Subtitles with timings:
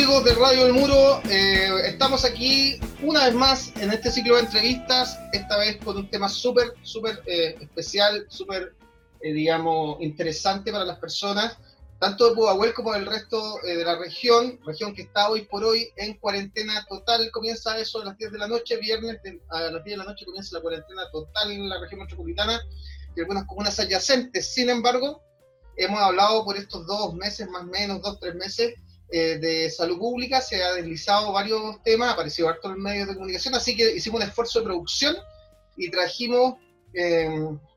[0.00, 4.44] Amigos de Radio El Muro, eh, estamos aquí una vez más en este ciclo de
[4.44, 8.74] entrevistas, esta vez con un tema súper, súper eh, especial, súper,
[9.20, 11.58] eh, digamos, interesante para las personas,
[11.98, 15.90] tanto de Pudahuel como del resto de la región, región que está hoy por hoy
[15.96, 19.18] en cuarentena total, comienza eso a las 10 de la noche, viernes
[19.50, 22.58] a las 10 de la noche comienza la cuarentena total en la región metropolitana
[23.14, 25.22] y algunas comunas adyacentes, sin embargo,
[25.76, 28.76] hemos hablado por estos dos meses, más o menos, dos, tres meses,
[29.12, 33.08] eh, de salud pública, se ha deslizado varios temas, ha aparecido harto en los medios
[33.08, 35.16] de comunicación, así que hicimos un esfuerzo de producción
[35.76, 36.54] y trajimos
[36.94, 37.28] eh,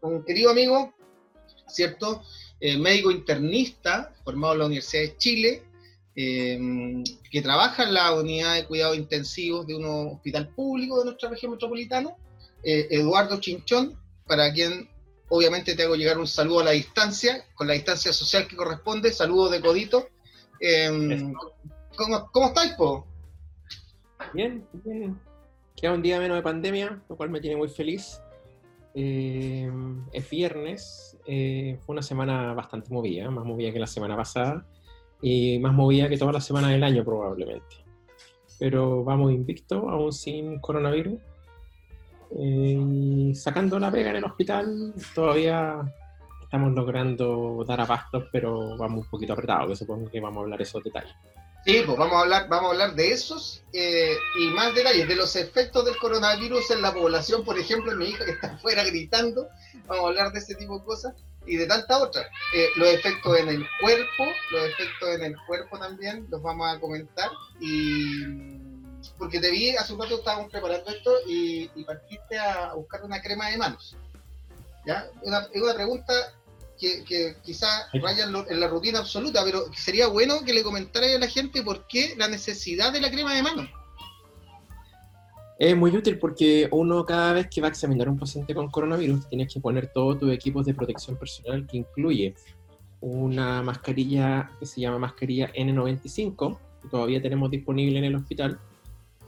[0.02, 0.94] un querido amigo,
[1.68, 2.22] ¿cierto?
[2.60, 5.64] Eh, médico internista, formado en la Universidad de Chile,
[6.16, 11.54] que trabaja en la unidad de cuidados intensivos de un hospital público de nuestra región
[11.54, 12.16] metropolitana,
[12.64, 14.88] Eduardo Chinchón, para quien
[15.30, 19.12] obviamente te hago llegar un saludo a la distancia, con la distancia social que corresponde,
[19.12, 20.08] saludo de codito,
[20.66, 21.34] Em,
[21.98, 23.06] ¿cómo, ¿Cómo estáis, po?
[24.34, 25.20] Bien, bien.
[25.76, 28.22] Queda un día menos de pandemia, lo cual me tiene muy feliz.
[28.96, 34.66] Em, es viernes, eh, fue una semana bastante movida, más movida que la semana pasada
[35.22, 37.84] y más movida que toda la semana del año probablemente.
[38.58, 41.20] Pero vamos invicto, aún sin coronavirus.
[42.40, 45.94] Eh, sacando la pega en el hospital, todavía
[46.54, 50.62] estamos logrando dar abastos, pero vamos un poquito apretados, que supongo que vamos a hablar
[50.62, 51.16] esos detalles.
[51.66, 55.16] Sí, pues vamos a hablar, vamos a hablar de esos eh, y más detalles, de
[55.16, 59.48] los efectos del coronavirus en la población, por ejemplo, mi hija que está afuera gritando,
[59.88, 61.16] vamos a hablar de ese tipo de cosas
[61.48, 62.28] y de tantas otras.
[62.54, 66.80] Eh, los efectos en el cuerpo, los efectos en el cuerpo también, los vamos a
[66.80, 68.60] comentar y
[69.18, 73.50] porque te vi, hace un rato estábamos preparando esto y, partiste a buscar una crema
[73.50, 73.98] de manos.
[74.86, 75.08] ¿Ya?
[75.24, 76.14] Una, una pregunta
[76.80, 81.20] que, que quizás vayan en la rutina absoluta, pero sería bueno que le comentara a
[81.20, 83.68] la gente por qué la necesidad de la crema de mano.
[85.60, 88.70] Es muy útil porque uno cada vez que va a examinar a un paciente con
[88.70, 92.36] coronavirus tienes que poner todos tus equipos de protección personal que incluye
[93.02, 98.60] una mascarilla que se llama mascarilla N95, que todavía tenemos disponible en el hospital.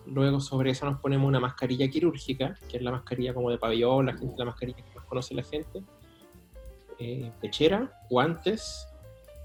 [0.08, 4.06] Luego sobre eso nos ponemos una mascarilla quirúrgica, que es la mascarilla como de pabellón,
[4.06, 5.84] la, gente, la mascarilla que más conoce la gente
[7.00, 8.88] eh, pechera, guantes,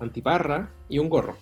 [0.00, 1.37] antiparra y un gorro.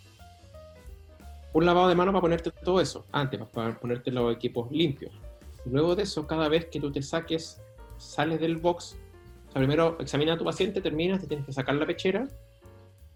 [1.52, 5.12] Un lavado de mano para ponerte todo eso, antes, para ponerte los equipos limpios.
[5.64, 7.60] Luego de eso, cada vez que tú te saques,
[7.96, 8.96] sales del box,
[9.52, 12.28] primero examina a tu paciente, terminas, te tienes que sacar la pechera,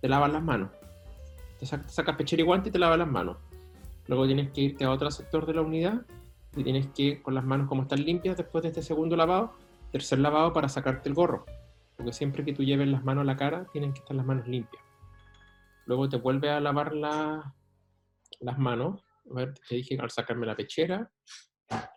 [0.01, 0.71] te lavas las manos.
[1.59, 3.37] Te, sacas pechera y guante y te lavas las manos.
[4.09, 6.03] Luego tienes que irte a otro sector de la unidad
[6.57, 9.53] y tienes que, con las manos como están limpias, después de este segundo lavado,
[9.93, 11.47] tercer lavado para sacarte el gorro
[11.97, 14.47] porque siempre que tú lleves las manos a la cara, tienen que estar las manos
[14.47, 14.83] limpias.
[15.87, 21.11] Luego te vuelve a lavar las manos, a ver, te dije al sacarme la pechera,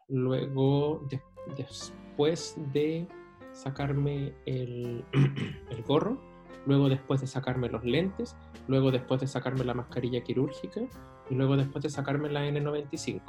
[0.08, 1.08] luego
[1.56, 3.08] después de
[3.54, 5.04] sacarme el,
[5.70, 6.20] el gorro,
[6.66, 8.36] luego después de sacarme los lentes,
[8.68, 10.82] luego después de sacarme la mascarilla quirúrgica
[11.30, 13.22] y luego después de sacarme la N95.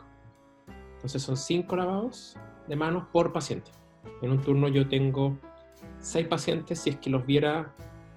[0.94, 3.70] Entonces son cinco lavados de manos por paciente.
[4.22, 5.38] En un turno yo tengo
[6.06, 7.74] seis pacientes si es que los viera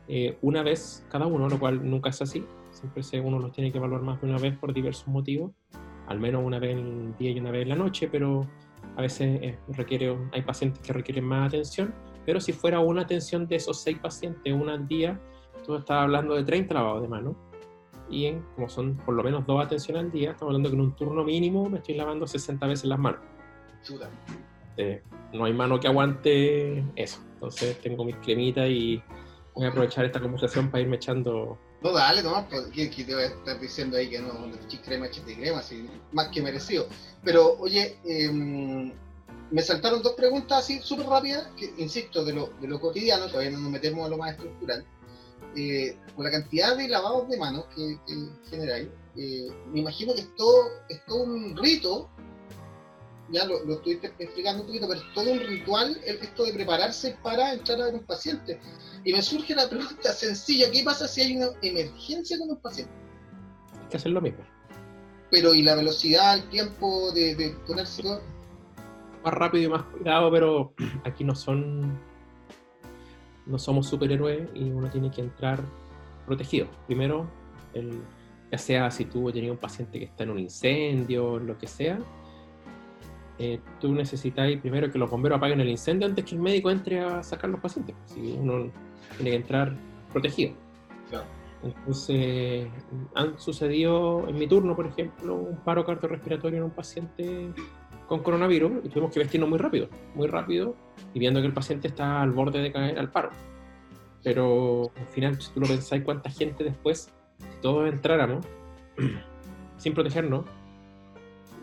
[0.08, 2.46] eh, una vez cada uno, lo cual nunca es así.
[2.72, 5.52] Siempre uno los tiene que evaluar más de una vez por diversos motivos,
[6.08, 8.48] al menos una vez en el día y una vez en la noche, pero
[8.96, 11.94] a veces eh, requiere, hay pacientes que requieren más atención,
[12.26, 15.20] pero si fuera una atención de esos seis pacientes, una al día,
[15.66, 17.36] tú estás hablando de 30 lavados de mano.
[18.10, 20.82] Y en, como son por lo menos dos atenciones al día, estamos hablando que en
[20.82, 23.22] un turno mínimo me estoy lavando 60 veces las manos.
[24.80, 25.02] Eh,
[25.34, 27.20] no hay mano que aguante eso.
[27.34, 29.04] Entonces tengo mis cremitas y
[29.54, 31.58] voy a aprovechar esta conversación para irme echando.
[31.82, 34.32] No, dale, Tomás, pues, ¿qué, te voy a estar diciendo ahí que no,
[34.84, 36.88] crema, echate crema, así, más que merecido.
[37.24, 38.94] Pero, oye, em,
[39.52, 43.52] me saltaron dos preguntas así súper rápidas, que insisto, de lo, de lo cotidiano, todavía
[43.52, 44.86] no nos metemos a lo más estructural.
[45.58, 48.88] Eh, con la cantidad de lavados de manos que, que generáis,
[49.18, 52.10] eh, me imagino que es todo un rito
[53.32, 56.54] ya lo, lo, estuviste explicando un poquito, pero es todo un ritual el, esto de
[56.54, 58.60] prepararse para entrar a ver un paciente.
[59.04, 62.94] Y me surge la pregunta sencilla, ¿qué pasa si hay una emergencia con un paciente?
[63.82, 64.44] Hay que hacer lo mismo.
[65.32, 68.22] Pero ¿y la velocidad, el tiempo de, de ponerse todo?
[69.24, 70.74] Más rápido y más cuidado, pero
[71.06, 72.00] aquí no son...
[73.46, 75.64] No somos superhéroes y uno tiene que entrar
[76.28, 76.68] protegido.
[76.86, 77.28] Primero,
[77.74, 78.00] el,
[78.52, 82.00] ya sea si tú tenido un paciente que está en un incendio, lo que sea,
[83.40, 87.00] eh, tú necesitas primero que los bomberos apaguen el incendio antes que el médico entre
[87.00, 87.96] a sacar los pacientes.
[88.06, 88.70] Si uno
[89.16, 89.76] tiene que entrar
[90.12, 90.54] protegido.
[91.62, 92.70] Entonces,
[93.16, 97.50] han sucedido en mi turno, por ejemplo, un paro cardiorrespiratorio en un paciente
[98.08, 100.76] con coronavirus y tuvimos que vestirnos muy rápido, muy rápido,
[101.14, 103.32] y viendo que el paciente está al borde de caer al paro.
[104.24, 108.46] Pero al final, si tú lo pensáis, cuánta gente después, si todos entráramos
[109.78, 110.46] sin protegernos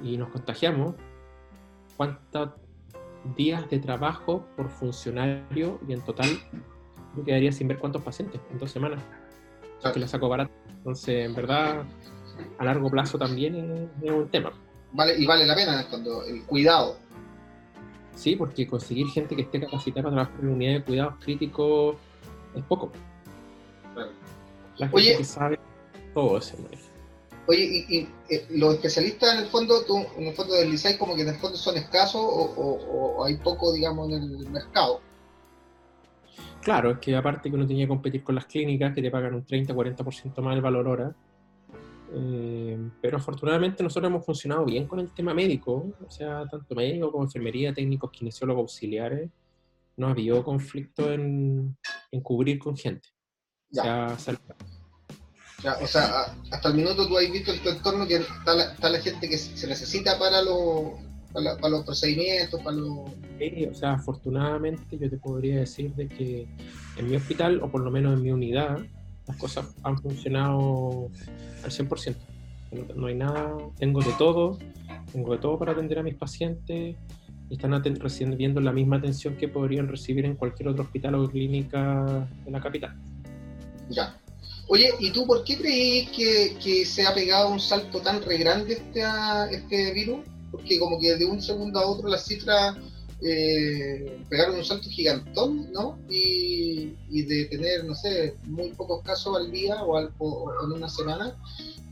[0.02, 0.94] y nos contagiamos,
[1.96, 2.50] cuántos
[3.37, 6.28] días de trabajo por funcionario y en total
[7.16, 9.02] yo quedaría sin ver cuántos pacientes en dos semanas.
[9.93, 10.34] que saco.
[10.69, 11.84] Entonces, en verdad,
[12.58, 14.52] a largo plazo también es un tema
[14.93, 16.98] vale, y vale la pena cuando el cuidado.
[18.14, 21.96] Sí, porque conseguir gente que esté capacitada para trabajar en unidad de cuidados críticos
[22.54, 22.90] es poco.
[24.78, 25.58] La gente Oye, que sabe
[26.14, 26.56] todo ese
[27.48, 31.14] Oye, y, eh, los especialistas en el fondo, tú, en el fondo del liceo como
[31.14, 35.00] que en el fondo son escasos o, hay poco, digamos, en el mercado.
[36.62, 39.34] Claro, es que aparte que uno tenía que competir con las clínicas que te pagan
[39.34, 41.14] un 30-40% más el valor hora,
[42.12, 47.12] eh, pero afortunadamente nosotros hemos funcionado bien con el tema médico, o sea, tanto médico
[47.12, 49.31] como enfermería, técnicos, kinesiólogos, auxiliares.
[49.96, 51.76] No ha habido conflicto en,
[52.22, 53.08] cubrir con gente.
[53.70, 54.16] O sea,
[55.64, 59.29] o sea, hasta el minuto tú has visto en tu entorno que está la, gente
[59.29, 60.93] que se necesita para, los
[61.32, 63.11] para, los procedimientos, para los...
[63.38, 66.47] Sí, o sea, afortunadamente yo te podría decir de que
[66.97, 68.79] en mi hospital, o por lo menos en mi unidad,
[69.26, 71.08] las cosas han funcionado
[71.64, 72.17] al 100%.
[72.94, 74.58] No, hay nada, tengo de todo,
[75.12, 76.97] tengo de todo para atender a mis pacientes
[77.49, 82.29] y están recibiendo la misma atención que podrían recibir en cualquier otro hospital o clínica
[82.44, 82.94] de la capital.
[83.88, 84.17] Ya.
[84.69, 88.75] Oye, ¿y tú por qué crees que, se ha pegado un salto tan re grande
[88.75, 89.03] este,
[89.53, 90.21] este virus?
[90.51, 92.77] Porque como que de un segundo a otro las cifras
[93.23, 95.99] eh, pegaron un salto gigantón, ¿no?
[96.09, 101.35] Y, de tener, no sé, muy pocos casos al día o, en una semana,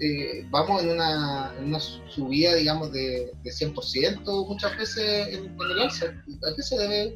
[0.00, 6.06] eh, vamos en una, subida, digamos, de, 100% muchas veces en, el alza.
[6.06, 7.14] ¿A qué se debe?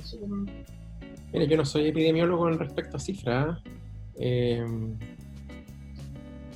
[1.32, 3.58] Mira, yo no soy epidemiólogo en respecto a cifras.
[4.20, 4.64] Eh,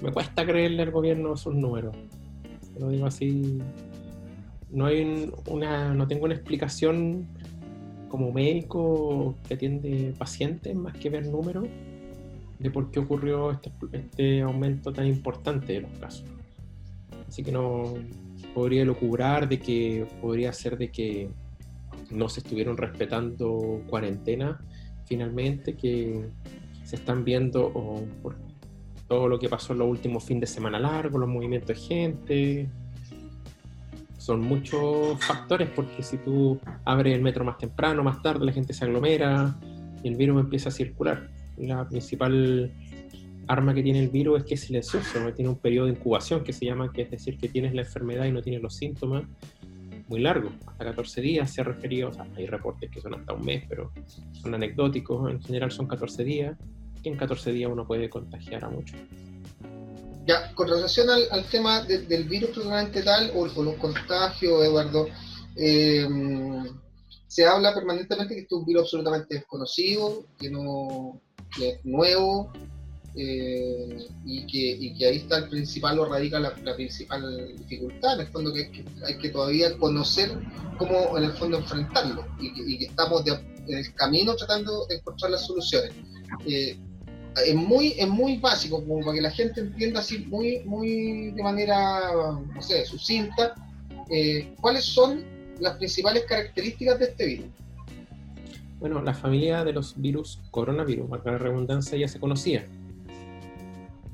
[0.02, 1.94] me cuesta creerle al gobierno sus números.
[2.78, 3.60] Lo digo así.
[4.70, 7.28] No hay una, no tengo una explicación
[8.08, 11.66] como médico que atiende pacientes más que ver números
[12.58, 16.24] de por qué ocurrió este, este, aumento tan importante de los casos.
[17.28, 17.94] Así que no
[18.54, 21.30] podría lucubrar de que podría ser de que
[22.10, 24.60] no se estuvieron respetando cuarentena
[25.04, 26.26] finalmente, que
[26.84, 27.72] se están viendo
[28.22, 28.36] por
[29.12, 32.68] todo lo que pasó en los últimos fines de semana largos, los movimientos de gente,
[34.16, 38.72] son muchos factores porque si tú abres el metro más temprano, más tarde, la gente
[38.72, 39.54] se aglomera
[40.02, 41.28] y el virus empieza a circular.
[41.58, 42.72] La principal
[43.48, 46.54] arma que tiene el virus es que es silencioso, tiene un periodo de incubación que
[46.54, 49.24] se llama, que es decir, que tienes la enfermedad y no tienes los síntomas,
[50.08, 53.64] muy largo, hasta 14 días se ha referido, hay reportes que son hasta un mes,
[53.68, 53.92] pero
[54.32, 56.56] son anecdóticos, en general son 14 días,
[57.08, 58.98] en 14 días uno puede contagiar a muchos.
[60.26, 65.08] Ya, con relación al, tema del virus propiamente tal, o, los contagios, Eduardo,
[65.56, 66.06] eh,
[67.26, 71.20] se habla permanentemente que este es un virus absolutamente desconocido, que no
[71.60, 72.52] es nuevo,
[73.14, 78.52] eh, y, que, ahí está el principal o radica la, principal dificultad, en el fondo
[78.52, 80.30] que, hay que todavía conocer
[80.78, 85.46] cómo en el fondo enfrentarlo, y que, estamos en el camino tratando de encontrar las
[85.46, 85.92] soluciones.
[86.46, 86.78] Eh,
[87.46, 91.42] es muy, es muy básico, como para que la gente entienda así muy, muy de
[91.42, 92.12] manera,
[92.54, 93.54] no sé, sucinta,
[94.10, 95.24] eh, cuáles son
[95.60, 97.46] las principales características de este virus.
[98.80, 102.66] Bueno, la familia de los virus coronavirus, marca la redundancia, ya se conocía.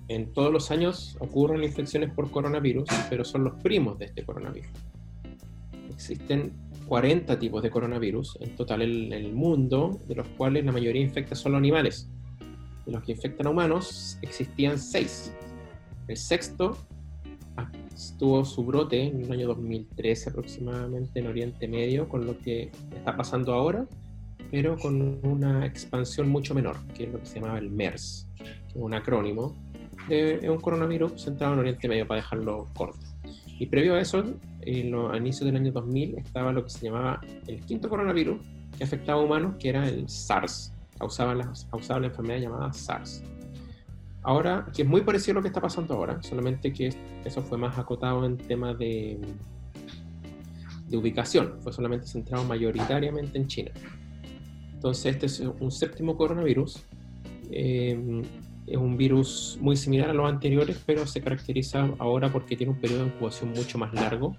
[0.08, 4.70] En todos los años ocurren infecciones por coronavirus, pero son los primos de este coronavirus.
[5.90, 6.52] Existen
[6.86, 11.34] 40 tipos de coronavirus en total en el mundo, de los cuales la mayoría infecta
[11.34, 12.08] solo animales
[12.88, 15.32] de los que infectan a humanos, existían seis.
[16.08, 16.76] El sexto
[18.18, 23.14] tuvo su brote en el año 2013 aproximadamente en Oriente Medio, con lo que está
[23.14, 23.86] pasando ahora,
[24.50, 28.26] pero con una expansión mucho menor, que es lo que se llamaba el MERS,
[28.74, 29.54] un acrónimo
[30.08, 33.04] de un coronavirus centrado en Oriente Medio, para dejarlo corto.
[33.58, 34.24] Y previo a eso,
[34.62, 38.38] en los, a inicios del año 2000, estaba lo que se llamaba el quinto coronavirus
[38.78, 43.22] que afectaba a humanos, que era el SARS, causaba la, la enfermedad llamada SARS.
[44.22, 47.56] Ahora, que es muy parecido a lo que está pasando ahora, solamente que eso fue
[47.56, 49.18] más acotado en temas de,
[50.88, 53.70] de ubicación, fue solamente centrado mayoritariamente en China.
[54.74, 56.84] Entonces, este es un séptimo coronavirus.
[57.50, 58.22] Eh,
[58.66, 62.78] es un virus muy similar a los anteriores, pero se caracteriza ahora porque tiene un
[62.78, 64.36] periodo de incubación mucho más largo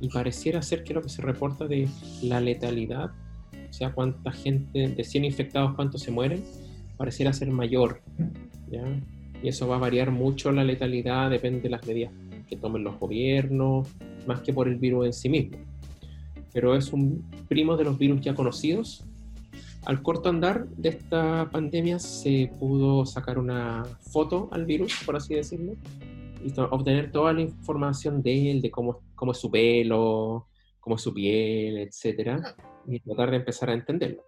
[0.00, 1.88] y pareciera ser que lo que se reporta de
[2.22, 3.10] la letalidad,
[3.68, 6.44] o sea, cuánta gente, de 100 infectados, cuántos se mueren,
[6.96, 8.02] pareciera ser mayor.
[8.70, 8.82] ¿ya?
[9.42, 12.12] Y eso va a variar mucho la letalidad, depende de las medidas
[12.48, 13.88] que tomen los gobiernos,
[14.26, 15.58] más que por el virus en sí mismo.
[16.52, 19.04] Pero es un primo de los virus ya conocidos.
[19.84, 25.34] Al corto andar de esta pandemia se pudo sacar una foto al virus, por así
[25.34, 25.74] decirlo,
[26.44, 30.46] y obtener toda la información de él, de cómo, cómo es su pelo,
[30.80, 32.56] cómo es su piel, etcétera,
[32.88, 34.24] y tratar de empezar a entenderlo.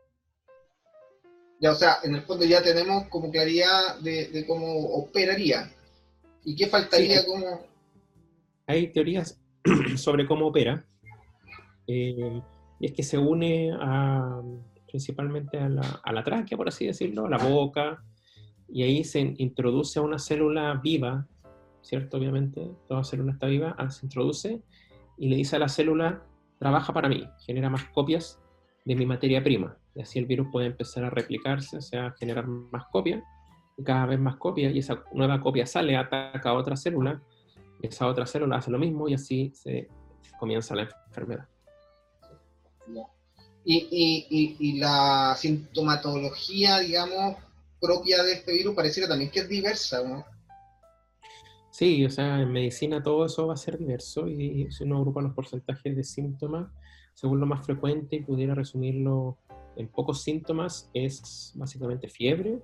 [1.61, 5.71] Ya, o sea, en el fondo ya tenemos como claridad de, cómo operaría.
[6.45, 7.67] ¿Y qué faltaría como...?
[8.67, 9.39] Hay teorías
[9.97, 10.87] sobre cómo opera.
[11.87, 12.41] Eh,
[12.79, 14.41] y es que se une a,
[14.89, 18.03] principalmente a la, a la tráquea, por así decirlo, a la boca,
[18.69, 21.27] y ahí se introduce una célula viva
[21.83, 22.17] ¿cierto?
[22.17, 24.63] Obviamente, toda célula está viva, ah, se introduce
[25.19, 26.23] y le dice a la célula,
[26.59, 28.39] trabaja para mí, genera más copias
[28.85, 29.77] de mi materia prima.
[29.95, 33.23] Y así el virus puede empezar a replicarse, o sea, generar más copias,
[33.77, 37.23] y cada vez más copias, y esa nueva copia sale, ataca a otra célula,
[37.83, 39.89] y esa otra célula hace lo mismo, y así se
[40.39, 41.47] comienza la enfermedad.
[43.63, 47.37] Y, y, y, la sintomatología, digamos,
[47.79, 50.25] propia de este virus pareciera también que es diversa, ¿no?
[51.71, 55.23] Sí, o sea, en medicina todo eso va a ser diverso y si uno agrupa
[55.23, 56.69] los porcentajes de síntomas,
[57.15, 59.39] según lo más frecuente y pudiera resumirlo
[59.77, 62.61] en pocos síntomas, es básicamente fiebre,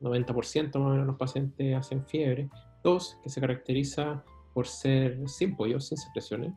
[0.00, 2.48] 90% más o menos los pacientes hacen fiebre,
[2.82, 6.52] tos que se caracteriza por ser sin pollo, sin secreciones,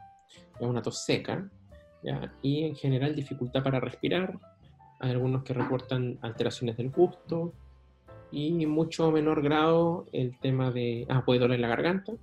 [0.60, 1.50] es una tos seca,
[2.04, 2.34] ¿ya?
[2.42, 4.40] y en general dificultad para respirar,
[5.00, 7.54] hay algunos que reportan alteraciones del gusto,
[8.32, 12.14] y mucho menor grado el tema de, ah, puede doler la garganta,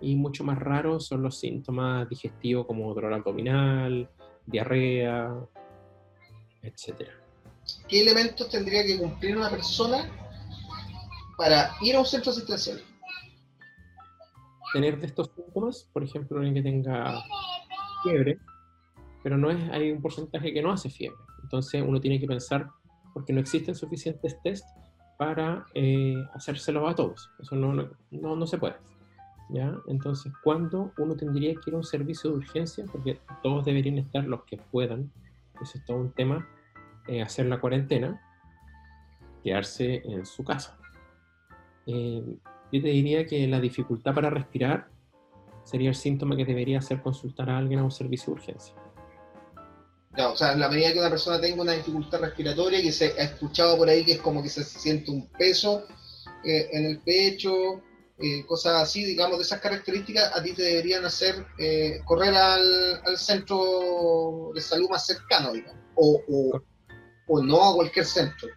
[0.00, 4.10] y mucho más raro son los síntomas digestivos como dolor abdominal,
[4.46, 5.34] diarrea,
[6.62, 7.08] etc.
[7.88, 10.08] ¿Qué elementos tendría que cumplir una persona
[11.36, 12.82] para ir a un centro asistencial?
[14.72, 17.22] Tener de estos síntomas, por ejemplo, alguien que tenga
[18.02, 18.38] fiebre,
[19.22, 21.18] pero no es, hay un porcentaje que no hace fiebre.
[21.42, 22.68] Entonces uno tiene que pensar,
[23.14, 24.64] porque no existen suficientes test
[25.18, 27.30] para eh, hacérselo a todos.
[27.40, 27.72] Eso no,
[28.10, 28.76] no, no, se puede.
[29.50, 29.76] ¿Ya?
[29.86, 32.84] Entonces, ¿cuándo uno tendría que ir a un servicio de urgencia?
[32.90, 35.10] Porque todos deberían estar los que puedan.
[35.60, 36.48] Eso es todo un tema.
[37.08, 38.20] Eh, hacer la cuarentena,
[39.42, 40.76] quedarse en su casa.
[41.86, 42.22] Eh,
[42.72, 44.88] yo te diría que la dificultad para respirar
[45.64, 48.74] sería el síntoma que debería hacer consultar a alguien a un servicio de urgencia
[50.24, 53.24] o sea, en la medida que una persona tenga una dificultad respiratoria, que se ha
[53.24, 55.84] escuchado por ahí que es como que se siente un peso
[56.44, 57.82] eh, en el pecho,
[58.18, 63.16] eh, cosas así, digamos, de esas características, a ti te deberían hacer eh, correr al,
[63.16, 66.22] centro de salud más cercano, digamos, o,
[67.28, 68.48] o, no a cualquier centro.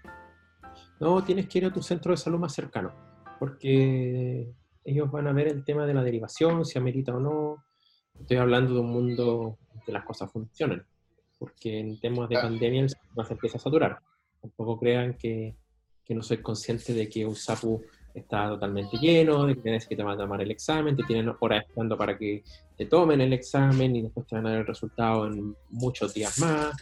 [1.00, 2.94] No, tienes que ir a tu centro de salud más cercano,
[3.40, 4.52] porque
[4.84, 7.64] ellos van a ver el tema de la derivación, si amerita o no.
[8.20, 10.86] Estoy hablando de un mundo que las cosas funcionan
[11.40, 14.00] porque en temas de pandemia el sistema se empieza a saturar.
[14.42, 15.56] Tampoco crean que,
[16.04, 17.82] que no soy consciente de que un SAPU
[18.14, 22.18] está totalmente lleno, de que tienes que tomar el examen, te tienen horas esperando para
[22.18, 22.44] que
[22.78, 26.40] te tomen el examen y después te van a dar el resultado en muchos días
[26.40, 26.76] más.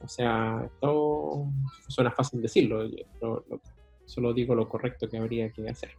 [0.00, 1.46] O sea, esto
[1.88, 2.88] suena fácil decirlo,
[4.04, 5.90] solo digo lo correcto que habría que hacer.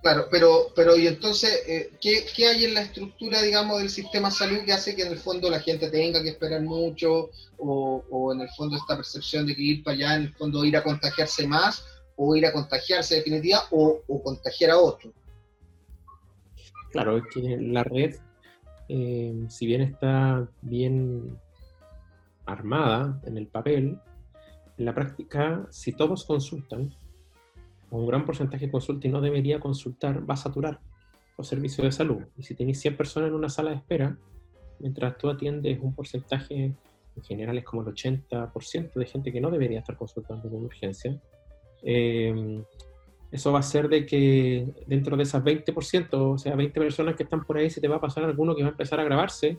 [0.00, 4.30] Claro, pero, pero y entonces, eh, ¿qué, ¿qué, hay en la estructura, digamos, del sistema
[4.30, 8.32] salud que hace que en el fondo la gente tenga que esperar mucho o, o
[8.34, 10.82] en el fondo esta percepción de que ir para allá, en el fondo ir a
[10.82, 15.12] contagiarse más o ir a contagiarse definitiva o, o contagiar a otro?
[16.92, 18.14] Claro, es que la red,
[18.88, 21.38] eh, si bien está bien
[22.46, 23.98] armada en el papel,
[24.76, 26.94] en la práctica, si todos consultan,
[27.90, 30.80] un gran porcentaje consulta y no debería consultar, va a saturar
[31.36, 32.22] los servicios de salud.
[32.36, 34.16] Y si tenéis 100 personas en una sala de espera,
[34.78, 36.74] mientras tú atiendes un porcentaje,
[37.16, 41.20] en general es como el 80% de gente que no debería estar consultando con urgencia,
[41.84, 42.62] eh,
[43.30, 47.24] eso va a ser de que dentro de esas 20%, o sea, 20 personas que
[47.24, 49.58] están por ahí, se te va a pasar alguno que va a empezar a grabarse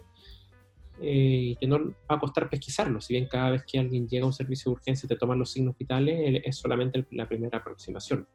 [1.01, 3.01] eh, y que no va a costar pesquisarlo.
[3.01, 5.51] Si bien cada vez que alguien llega a un servicio de urgencia te toman los
[5.51, 8.25] signos vitales, es solamente la primera aproximación.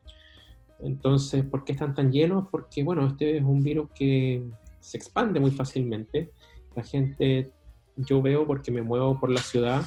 [0.81, 2.49] Entonces, ¿por qué están tan llenos?
[2.51, 4.45] Porque, bueno, este es un virus que
[4.79, 6.33] se expande muy fácilmente.
[6.77, 7.51] La gente,
[7.97, 9.85] yo veo porque me muevo por la ciudad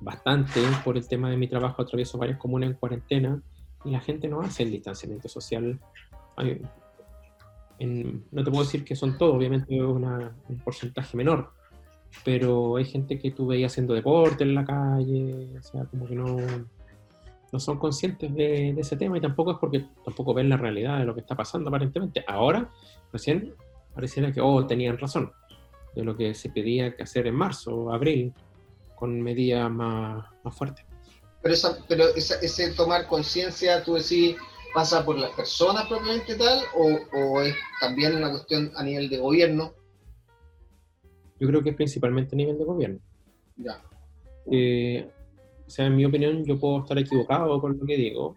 [0.00, 3.42] bastante por el tema de mi trabajo, atravieso varias comunas en cuarentena
[3.84, 5.78] y la gente no hace el distanciamiento social.
[7.78, 11.52] no te puedo decir que son todos, obviamente un porcentaje menor,
[12.24, 16.14] pero hay gente que tú veías haciendo deporte en la calle, o sea, como que
[16.14, 16.36] no,
[17.52, 21.04] no son conscientes de, ese tema y tampoco es porque tampoco ven la realidad de
[21.04, 22.24] lo que está pasando aparentemente.
[22.26, 22.70] Ahora,
[23.12, 23.54] recién
[23.94, 25.32] pareciera que, oh, tenían razón
[25.94, 28.32] de lo que se pedía que hacer en marzo o abril,
[29.00, 30.84] con medidas más, más fuertes.
[31.42, 34.36] Pero, esa, pero ese tomar conciencia, tú decís,
[34.72, 39.18] pasa por las personas propiamente tal, o, o es también una cuestión a nivel de
[39.18, 39.72] gobierno,
[41.40, 43.00] yo creo que es principalmente a nivel de gobierno.
[43.56, 43.82] Ya.
[44.52, 45.10] Eh,
[45.66, 48.36] o sea, en mi opinión, yo puedo estar equivocado con lo que digo,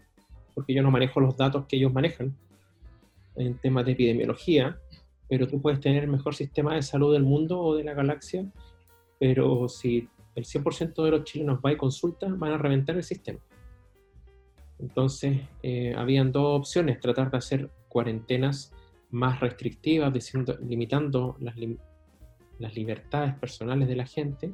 [0.56, 2.36] porque yo no manejo los datos que ellos manejan
[3.36, 4.80] en temas de epidemiología,
[5.28, 8.46] pero tú puedes tener el mejor sistema de salud del mundo o de la galaxia,
[9.20, 13.40] pero si el 100% de los chilenos va y consulta, van a reventar el sistema.
[14.80, 18.74] Entonces, eh, habían dos opciones, tratar de hacer cuarentenas
[19.12, 20.12] más restrictivas,
[20.62, 21.56] limitando las,
[22.76, 24.54] libertades personales de la gente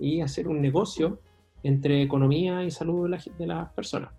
[0.00, 1.20] y hacer un negocio
[1.62, 4.12] entre economía y salud de, las personas.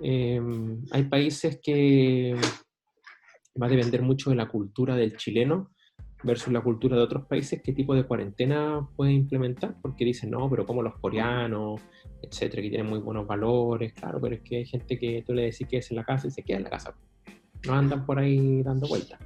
[0.00, 2.36] Em, hay países que
[3.60, 5.70] va a depender mucho de la cultura del chileno
[6.22, 10.48] versus la cultura de otros países, qué tipo de cuarentena puede implementar, porque dicen, no,
[10.48, 11.80] pero como los coreanos,
[12.22, 15.42] etcétera, que tienen muy buenos valores, claro, pero es que hay gente que tú le
[15.42, 16.94] decís que es en la casa y se queda en la casa,
[17.66, 19.18] no andan por ahí dando vueltas.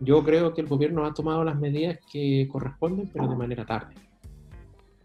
[0.00, 3.94] Yo creo que el gobierno ha tomado las medidas que corresponden, pero de manera tarde.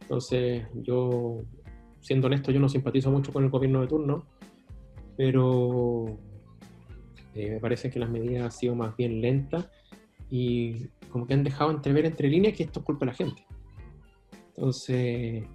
[0.02, 1.42] Entonces, yo,
[2.00, 4.26] siendo honesto, yo no simpatizo mucho con el gobierno de turno,
[5.18, 6.18] pero
[7.34, 9.68] eh, me parece que las medidas han sido más bien lentas
[10.30, 13.48] y como que han dejado entrever entre líneas que esto es culpa de la gente.
[14.50, 15.46] Entonces,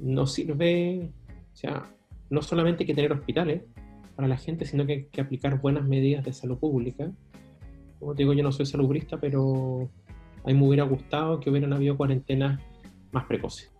[0.00, 1.12] no sirve,
[1.52, 1.94] o sea,
[2.28, 3.62] no solamente hay que tener hospitales
[4.16, 7.12] para la gente, sino que hay que aplicar buenas medidas de salud pública
[7.98, 9.88] como te digo, yo no soy salubrista, pero
[10.44, 12.60] a mí me hubiera gustado que hubieran habido cuarentenas
[13.12, 13.70] más precoces.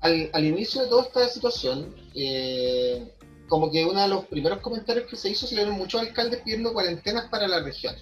[0.00, 3.10] Al, inicio de toda esta situación, eh,
[3.48, 6.42] como que uno de los primeros comentarios que se hizo se le dieron muchos alcaldes
[6.42, 7.94] pidiendo cuarentenas para la región.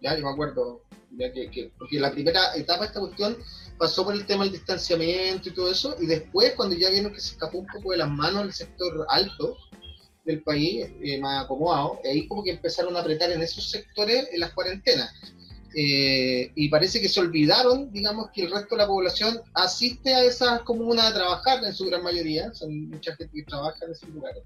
[0.00, 0.82] Ya, yo me acuerdo,
[1.18, 3.36] que, porque la primera etapa de esta cuestión
[3.78, 7.20] pasó por el tema del distanciamiento y todo eso, y después cuando ya vieron que
[7.20, 9.56] se escapó un poco de las manos el sector alto,
[10.24, 14.40] del país eh, más acomodado, ahí como que empezaron a apretar en esos sectores en
[14.40, 15.10] las cuarentenas.
[15.74, 20.22] Eh, y parece que se olvidaron, digamos, que el resto de la población asiste a
[20.22, 24.08] esas comunas a trabajar en su gran mayoría, son mucha gente que trabaja en esos
[24.10, 24.44] lugares.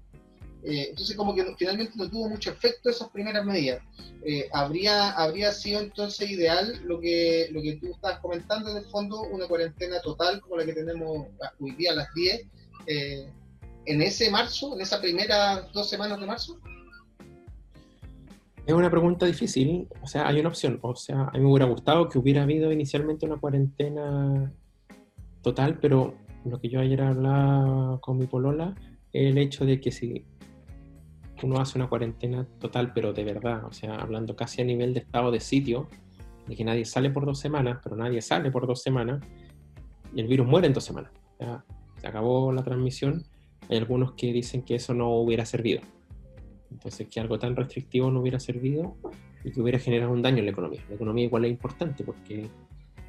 [0.63, 3.81] Eh, entonces como que finalmente no tuvo mucho efecto esas primeras medidas.
[4.51, 9.21] habría, habría sido entonces ideal lo que, lo que tú estabas comentando en el fondo,
[9.21, 11.27] una cuarentena total como la que tenemos
[11.59, 12.45] hoy día a las 10,
[13.87, 16.59] en ese marzo, en esa primera dos semanas de marzo?
[18.65, 21.65] Es una pregunta difícil, o sea, hay una opción, o sea, a mí me hubiera
[21.65, 24.51] gustado que hubiera habido inicialmente una cuarentena
[25.41, 28.75] total, pero lo que yo ayer hablaba con mi polola,
[29.13, 30.25] el hecho de que si
[31.45, 35.01] uno hace una cuarentena total, pero de verdad, o sea, hablando casi a nivel de
[35.01, 35.87] estado de sitio,
[36.47, 39.21] de que nadie sale por dos semanas, pero nadie sale por dos semanas,
[40.13, 41.11] y el virus muere en dos semanas.
[41.39, 41.63] Ya,
[42.01, 43.23] se acabó la transmisión
[43.69, 45.81] hay algunos que dicen que eso no hubiera servido.
[46.71, 48.95] Entonces, que algo tan restrictivo no hubiera servido
[49.43, 50.83] y que hubiera generado un daño en la economía.
[50.89, 52.47] La economía igual es importante porque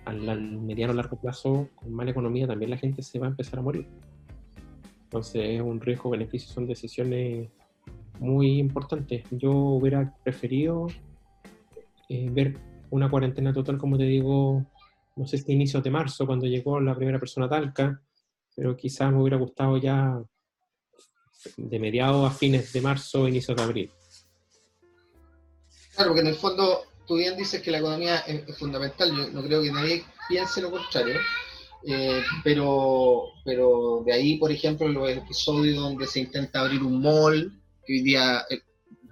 [0.04, 3.58] al, mediano o largo plazo, con mala economía, también la gente se va a empezar
[3.58, 3.86] a morir.
[5.04, 7.48] Entonces, es un riesgo-beneficio, son decisiones
[8.20, 9.24] muy importantes.
[9.30, 10.86] Yo hubiera preferido
[12.08, 12.58] eh, ver
[12.90, 14.64] una cuarentena total, como te digo,
[15.16, 18.00] no sé si inicios de marzo, cuando llegó la primera persona a Talca,
[18.54, 20.22] pero quizás me hubiera gustado ya
[21.56, 23.90] de mediados a fines de marzo, inicios de abril.
[25.94, 29.42] Claro, porque en el fondo tú bien dices que la economía es, fundamental, yo no
[29.42, 31.18] creo que nadie piense lo contrario,
[31.84, 37.57] eh, pero, pero de ahí, por ejemplo, los episodios donde se intenta abrir un mall,
[37.88, 38.60] que hoy día, eh,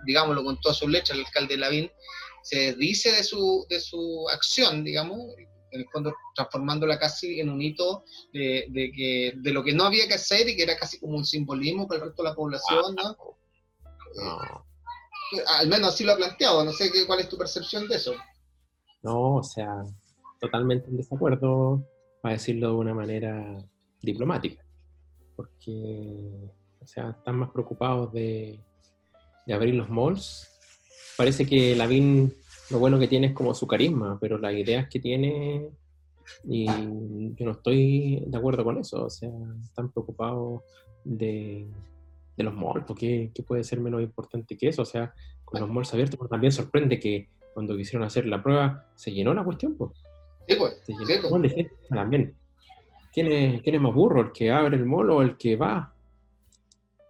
[0.04, 1.90] digámoslo con toda su leche, el alcalde Lavín
[2.42, 5.18] se dice de su, de su acción, digamos,
[5.72, 10.06] en el fondo transformándola casi en un hito de, que, de lo que no había
[10.06, 12.94] que hacer y que era casi como un simbolismo para el resto de la población,
[12.94, 13.16] ¿no?
[15.32, 17.96] Eh, al menos así lo ha planteado, no sé qué, cuál es tu percepción de
[17.96, 18.14] eso.
[19.02, 19.82] No, o sea,
[20.40, 21.84] totalmente en desacuerdo,
[22.22, 23.58] para decirlo de una manera
[24.02, 24.64] diplomática,
[25.34, 26.52] porque,
[26.86, 28.60] o sea, están más preocupados de,
[29.44, 30.48] de abrir los malls.
[31.16, 32.32] Parece que la Lavín
[32.70, 35.68] lo bueno que tiene es como su carisma, pero las ideas que tiene,
[36.44, 39.30] y yo no estoy de acuerdo con eso, o sea,
[39.64, 40.62] están preocupados
[41.02, 41.66] de,
[42.36, 44.82] de los malls, porque ¿qué puede ser menos importante que eso?
[44.82, 45.12] O sea,
[45.44, 49.34] con los malls abiertos, pero también sorprende que cuando quisieron hacer la prueba se llenó
[49.34, 49.90] la cuestión, pues.
[50.46, 50.80] Sí, pues.
[50.84, 51.22] Se llenó sí, pues.
[51.24, 52.36] montón de gente también.
[53.12, 54.20] ¿Quién es, ¿Quién es más burro?
[54.20, 55.95] ¿El que abre el mall o el que va?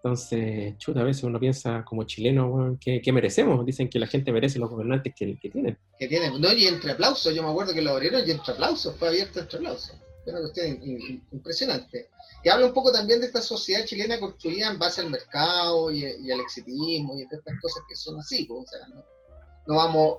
[0.07, 3.67] Entonces, chuta, a veces uno piensa como chileno, weón, ¿qué, merecemos?
[3.67, 5.77] Dicen que la gente merece los gobernantes que, tienen.
[5.99, 8.95] que tiene, no, y entre aplausos, yo me acuerdo que lo abrieron y entre aplausos,
[8.95, 9.97] fue abierto entre aplausos.
[10.27, 10.79] Una cuestión
[11.33, 12.11] impresionante.
[12.41, 16.05] Que habla un poco también de esta sociedad chilena construida en base al mercado y,
[16.05, 19.05] y al exitismo y de estas cosas que son así, pues, o sea, no,
[19.67, 20.19] no vamos,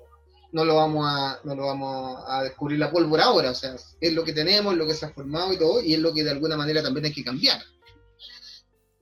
[0.52, 4.13] no lo vamos a, no lo vamos a descubrir la pólvora ahora, o sea, es
[4.13, 6.26] lo que tenemos, es lo que se ha formado y todo, y es lo que
[6.26, 7.62] de alguna manera también hay que cambiar.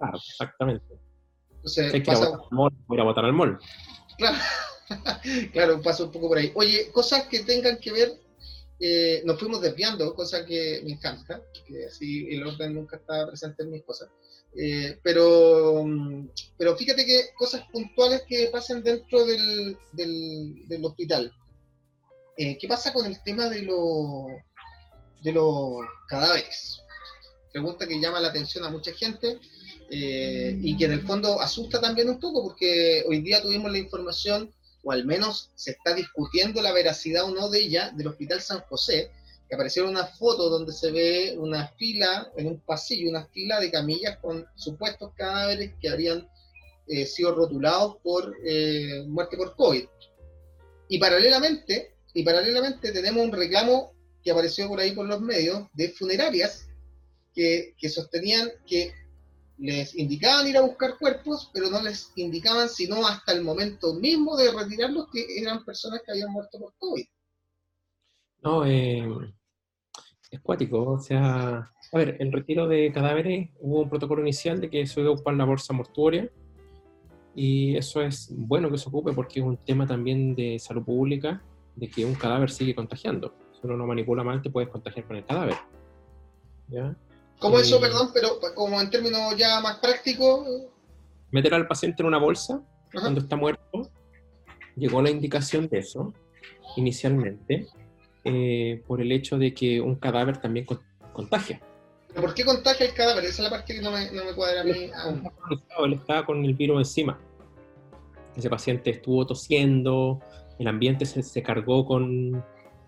[0.06, 0.86] Claro, exactamente.
[1.56, 3.26] Entonces, Si hay que ir a pasa- votar al mall, voy a ir a votar
[3.26, 3.60] al mall.
[4.18, 4.38] Claro,
[5.54, 6.52] claro, paso un poco por ahí.
[6.56, 8.14] Oye, cosas que tengan que ver,
[8.80, 13.64] eh, nos fuimos desviando, cosa que me encanta, que así el orden nunca está presente
[13.64, 14.10] en mis cosas.
[14.58, 21.32] Eh, pero, mm, pero fíjate que cosas puntuales que pasan dentro del, del, del hospital.
[22.38, 24.28] Eh, ¿Qué pasa con el tema de, los
[25.24, 26.82] de los cadáveres?
[27.52, 29.40] Pregunta que llama la atención a mucha gente
[29.90, 33.78] eh, y que en el fondo asusta también un poco porque hoy día tuvimos la
[33.78, 34.52] información,
[34.84, 38.62] o al menos se está discutiendo la veracidad o no de ella, del Hospital San
[38.62, 39.12] José,
[39.48, 43.72] que aparecieron unas fotos donde se ve una fila en un pasillo, una fila de
[43.72, 46.28] camillas con supuestos cadáveres que habrían
[46.88, 49.86] eh, sido rotulados por eh, muerte por COVID.
[50.88, 53.94] Y paralelamente, y paralelamente tenemos un reclamo
[54.24, 56.68] que apareció por ahí por los medios de funerarias
[57.34, 58.94] que, que sostenían que
[59.58, 64.36] les indicaban ir a buscar cuerpos, pero no les indicaban sino hasta el momento mismo
[64.36, 67.06] de retirarlos que eran personas que habían muerto por COVID.
[68.44, 69.08] No, eh,
[70.30, 70.84] es cuático.
[70.84, 75.02] O sea, a ver, el retiro de cadáveres hubo un protocolo inicial de que se
[75.02, 76.30] iba ocupar la bolsa mortuoria.
[77.34, 81.42] Y eso es bueno que se ocupe porque es un tema también de salud pública,
[81.76, 83.34] de que un cadáver sigue contagiando.
[83.54, 85.56] Si uno no manipula mal, te puedes contagiar con el cadáver.
[86.70, 86.96] ¿Ya?
[87.40, 90.48] Como eso, perdón, pero como en términos ya más prácticos,
[91.32, 92.62] Meter al paciente en una bolsa
[92.94, 93.90] ajá, cuando está muerto,
[94.76, 96.14] llegó la indicación de eso
[96.78, 97.68] inicialmente,
[98.24, 100.82] eh, por el hecho de que un cadáver también con-
[101.14, 101.62] contagia.
[102.10, 103.26] ¿pero ¿por qué contagia el cadáver?
[103.26, 105.30] Esa es la parte que no me, no me cuadra a mí aún.
[105.86, 107.20] Él estaba con el virus encima.
[108.38, 110.22] Ese paciente estuvo tosiendo,
[110.58, 112.44] el ambiente se, se cargó con,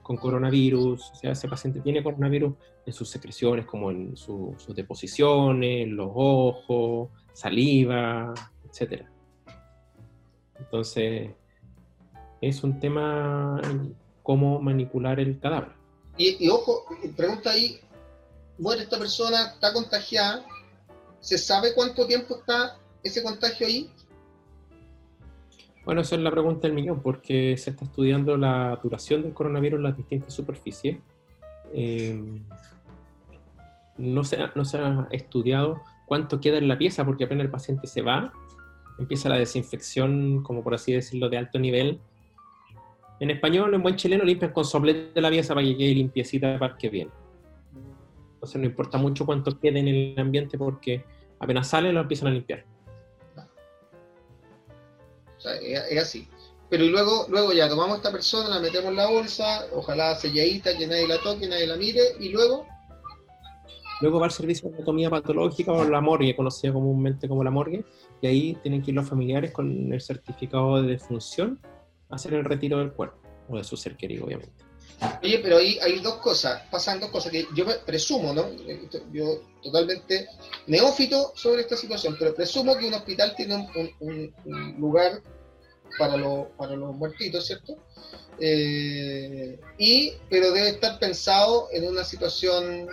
[0.07, 2.53] con coronavirus, o sea, ese paciente tiene coronavirus
[2.85, 8.33] en sus secreciones, como en su- sus deposiciones, los ojos, saliva,
[8.65, 9.03] etc.
[10.57, 11.31] Entonces,
[12.39, 13.59] es un tema
[14.23, 15.73] cómo manipular el cadáver.
[16.17, 16.85] Y, y ojo,
[17.17, 17.77] pregunta ahí,
[18.57, 20.45] muere esta persona, está contagiada,
[21.19, 23.91] ¿se sabe cuánto tiempo está ese contagio ahí?
[25.87, 29.77] Bueno, esa es la pregunta del millón, porque se está estudiando la duración del coronavirus
[29.77, 30.97] en las distintas superficies.
[31.73, 32.41] Eh,
[33.97, 37.51] no, se ha, no se ha estudiado cuánto queda en la pieza, porque apenas el
[37.51, 38.33] paciente se va,
[38.99, 42.01] empieza la desinfección, como por así decirlo, de alto nivel.
[43.21, 46.75] En español, en buen chileno, limpian con soplete la pieza para que quede limpiecita para
[46.75, 47.09] que bien.
[48.33, 51.05] Entonces no importa mucho cuánto quede en el ambiente, porque
[51.39, 52.65] apenas sale lo empiezan a limpiar.
[55.37, 56.27] O sea, es, así.
[56.69, 60.15] Pero y luego, luego ya tomamos a esta persona, la metemos en la bolsa, ojalá
[60.15, 62.65] selladita, que nadie la toque, nadie la mire, y luego,
[63.99, 67.83] Luego va al servicio de anatomía patológica o la morgue, conocida comúnmente como la morgue,
[68.21, 71.59] y ahí tienen que ir los familiares con el certificado de defunción
[72.09, 73.17] a hacer el retiro del cuerpo,
[73.49, 74.66] o de su ser querido, obviamente.
[75.21, 78.45] Oye, pero ahí hay dos cosas, pasan dos cosas que yo presumo, ¿no?
[79.11, 80.27] Yo totalmente
[80.67, 83.67] neófito sobre esta situación, pero presumo que un hospital tiene
[83.99, 84.33] un,
[84.79, 85.21] lugar
[85.97, 87.77] para, los para los muertitos, ¿cierto?
[88.39, 92.87] Eh, y, pero debe estar pensado en una situación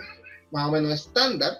[0.51, 1.59] más o menos estándar,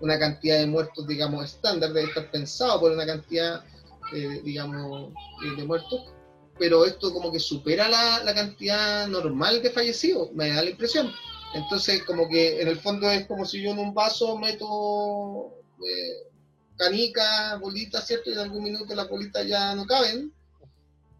[0.00, 3.64] una cantidad de muertos, digamos, estándar, debe estar pensado por una cantidad,
[4.12, 5.12] eh, digamos,
[5.56, 6.11] de muertos,
[6.58, 11.10] pero esto como que supera la, la cantidad normal de fallecidos, me da la impresión.
[11.54, 16.30] Entonces, como que en el fondo es como si yo en un vaso meto eh,
[16.76, 18.30] canicas, bolitas, ¿cierto?
[18.30, 20.32] Y en algún minuto las bolitas ya no caben.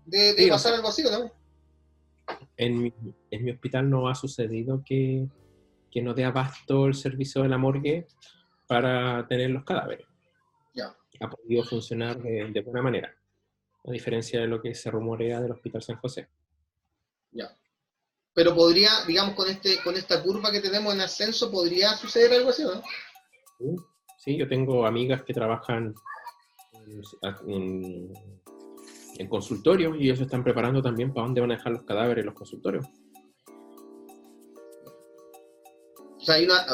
[0.07, 1.31] De, de Sí, o pasar algo así, ¿no?
[2.57, 2.93] En mi,
[3.31, 5.27] en mi hospital no ha sucedido que,
[5.91, 8.07] que no dé abasto el servicio de la morgue
[8.67, 10.07] para tener los cadáveres.
[10.75, 10.97] Ya.
[11.21, 13.15] Ha podido funcionar de, de buena manera,
[13.85, 16.29] a diferencia de lo que se rumorea del Hospital San José.
[17.31, 17.57] Ya.
[18.35, 22.51] Pero podría, digamos, con este, con esta curva que tenemos en ascenso, podría suceder algo
[22.51, 22.83] así, ¿no?
[23.59, 23.77] Sí,
[24.25, 25.93] Sí, yo tengo amigas que trabajan
[27.49, 28.13] en,
[29.19, 32.23] en, consultorios y ellos se están preparando también para dónde van a dejar los cadáveres
[32.23, 32.87] en los consultorios.
[36.19, 36.65] O sea, hay una,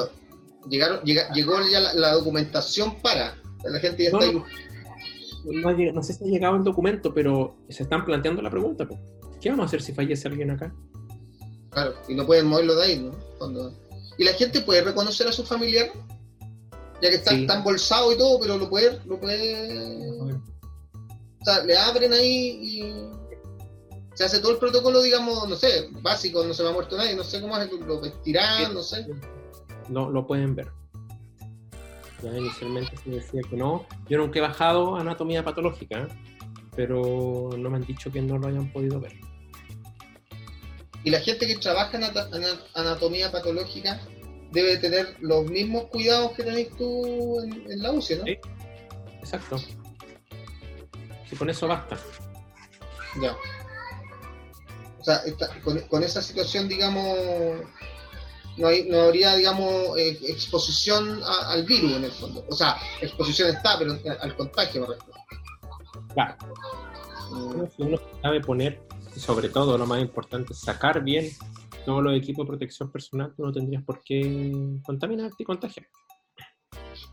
[0.69, 4.43] llegaron, llegó ya la, documentación para, la gente ya está ahí.
[5.45, 8.89] No, sé si ha llegado el documento, pero se están planteando la pregunta.
[9.41, 10.75] ¿Qué vamos a hacer si fallece alguien acá?
[11.71, 13.73] Claro, y no pueden moverlo de ahí, ¿no?
[14.17, 15.91] ¿Y la gente puede reconocer a su familiar?
[17.01, 20.11] Ya que está, embolsado y todo, pero lo puede, lo puede...
[21.41, 22.95] O sea, le abren ahí y
[24.15, 27.15] se hace todo el protocolo, digamos, no sé, básico, no se me ha muerto nadie,
[27.15, 29.07] no sé cómo es, lo vestirán, no sé
[29.89, 30.71] no lo pueden ver.
[32.23, 33.87] Ya inicialmente se decía que no.
[34.09, 36.09] Yo nunca he bajado anatomía patológica,
[36.75, 39.13] pero no me han dicho que no lo hayan podido ver.
[41.05, 44.01] Y la gente que trabaja en anatomía patológica
[44.51, 48.25] debe tener los mismos cuidados que tenés tú en, la UCI, ¿no?
[48.25, 48.39] Sí,
[49.21, 49.57] exacto.
[51.31, 51.99] Y con eso basta.
[53.23, 53.37] Ya.
[54.99, 55.23] O sea,
[55.89, 57.63] con esa situación, digamos,
[58.59, 62.45] no, no habría, digamos, eh, exposición al virus en el fondo.
[62.49, 65.21] O sea, exposición está, pero al contagio me refiero.
[66.15, 66.37] Claro.
[67.31, 67.65] Mm.
[67.77, 68.81] Si uno sabe poner,
[69.17, 71.31] sobre todo lo más importante, sacar bien
[71.85, 74.53] todos los equipos de protección personal, tú no tendrías por qué
[74.85, 75.87] contaminarte y contagiar.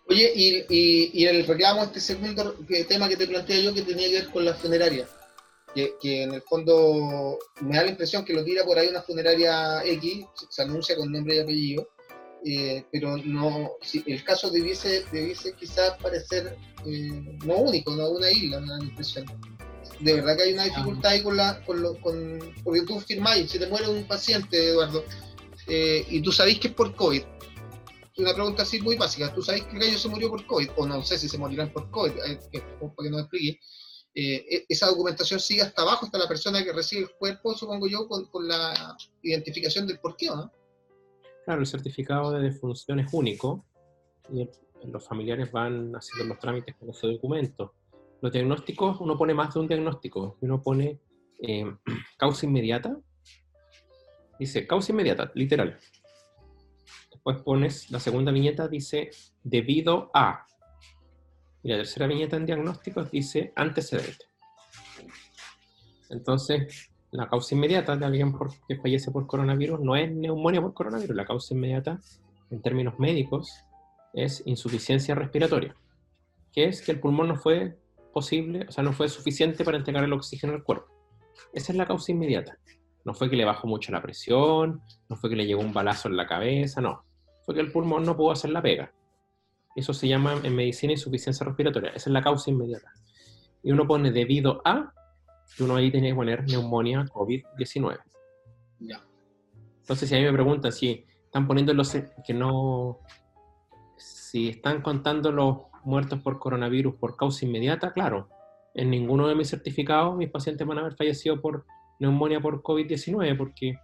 [0.09, 2.55] Oye, y, y, y el reclamo, este segundo
[2.87, 5.07] tema que te planteé yo, que tenía que ver con la funeraria
[5.75, 9.83] que, en el fondo me da la impresión que lo tira por ahí una funeraria
[9.83, 11.89] X, se anuncia con nombre y apellido,
[12.45, 18.31] eh, pero no, si el caso debiese, debiese quizás parecer eh, no único, no una
[18.31, 19.25] isla, me da la impresión.
[19.99, 23.51] De verdad que hay una dificultad ahí con la, con, lo, con porque tú firmáis,
[23.51, 25.03] si te muere un paciente, Eduardo,
[25.67, 27.23] eh, y tú sabéis que es por COVID,
[28.17, 30.69] una pregunta así muy básica, ¿tú sabéis que el gallo se murió por COVID?
[30.77, 33.59] O no sé si se morirán por COVID, para que nos explique
[34.15, 37.87] eh, e-, esa documentación sigue hasta abajo, hasta la persona que recibe el cuerpo, supongo
[37.87, 40.51] yo, con, la identificación del porqué, ¿no?
[41.43, 43.65] Claro, el certificado de defunción es único
[44.33, 44.49] y
[44.87, 47.73] los familiares van haciendo los trámites con ese documento.
[48.21, 50.37] Los diagnósticos, uno pone más de un diagnóstico.
[50.41, 50.99] Uno pone
[51.41, 51.65] eh,
[52.17, 52.97] causa inmediata,
[54.39, 55.77] dice causa inmediata, literal.
[57.11, 59.11] Después pones la segunda viñeta, dice
[59.43, 60.45] debido a,
[61.65, 64.25] y la tercera viñeta en diagnósticos dice antecedente.
[66.11, 68.35] Entonces, la causa inmediata de alguien
[68.67, 71.15] que fallece por coronavirus no es neumonía por coronavirus.
[71.15, 71.99] La causa inmediata,
[72.51, 73.51] en términos médicos,
[74.13, 75.75] es insuficiencia respiratoria,
[76.53, 77.75] que es que el pulmón no fue
[78.13, 80.85] posible, o sea, no fue suficiente para entregar el oxígeno al cuerpo.
[81.51, 82.59] Esa es la causa inmediata.
[83.05, 86.09] No fue que le bajó mucho la presión, no fue que le llegó un balazo
[86.09, 87.05] en la cabeza, no.
[87.43, 88.93] Fue que el pulmón no pudo hacer la pega.
[89.75, 91.89] Eso se llama en medicina insuficiencia respiratoria.
[91.89, 92.91] Esa es la causa inmediata.
[93.61, 94.93] Y uno pone debido a,
[95.57, 97.99] y uno ahí tiene que poner neumonía COVID-19.
[98.79, 99.03] Ya.
[99.81, 102.99] Entonces, si a mí me preguntan si están poniendo los que no,
[103.97, 108.29] si están contando los muertos por coronavirus por causa inmediata, claro,
[108.73, 111.65] en ninguno de mis certificados mis pacientes van a haber fallecido por
[111.99, 113.77] neumonía por COVID-19 porque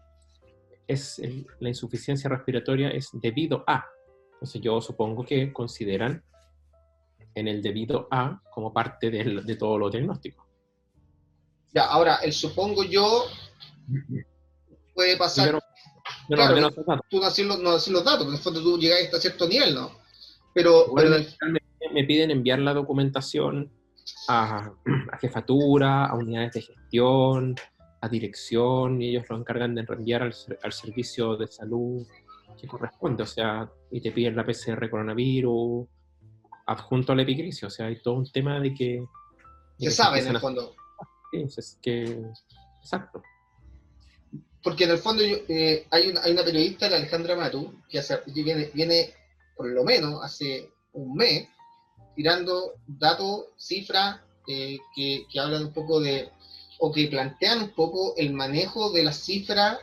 [0.87, 1.21] es
[1.59, 3.85] la insuficiencia respiratoria es debido a.
[4.41, 6.23] Entonces yo supongo que consideran
[7.35, 10.47] en el debido a como parte de todo lo diagnóstico.
[11.71, 13.25] Ya, ahora, el supongo yo
[14.95, 15.61] puede pasar...
[16.27, 16.71] Yo no,
[17.07, 19.47] tú no haces los, no los datos, porque en el fondo tú llegas hasta cierto
[19.47, 19.91] nivel, ¿no?
[20.55, 20.87] Pero,
[21.93, 23.71] me, piden enviar la documentación
[24.27, 24.71] a,
[25.11, 27.55] a, jefatura, a unidades de gestión,
[28.01, 32.07] a dirección, y ellos lo encargan de enviar al, al servicio de salud
[32.59, 35.87] que corresponde, o sea, y te piden la PCR coronavirus
[36.67, 39.05] adjunto a la epicrisis, o sea, hay todo un tema de que...
[39.79, 40.75] Se sabe en el fondo.
[41.31, 42.21] Sí, es que...
[42.81, 43.21] Exacto.
[44.63, 48.19] Porque en el fondo eh, hay, una, hay, una, periodista, la Alejandra Matu, que, hace,
[48.27, 49.13] viene, viene,
[49.55, 51.47] por lo menos hace un mes,
[52.15, 56.29] tirando datos, cifras, eh, que, que hablan un poco de,
[56.79, 59.77] o que plantean un poco el manejo de las cifras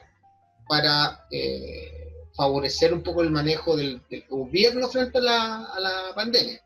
[0.68, 2.07] para eh,
[2.38, 6.62] favorecer un poco el manejo del, gobierno frente a la, pandemia.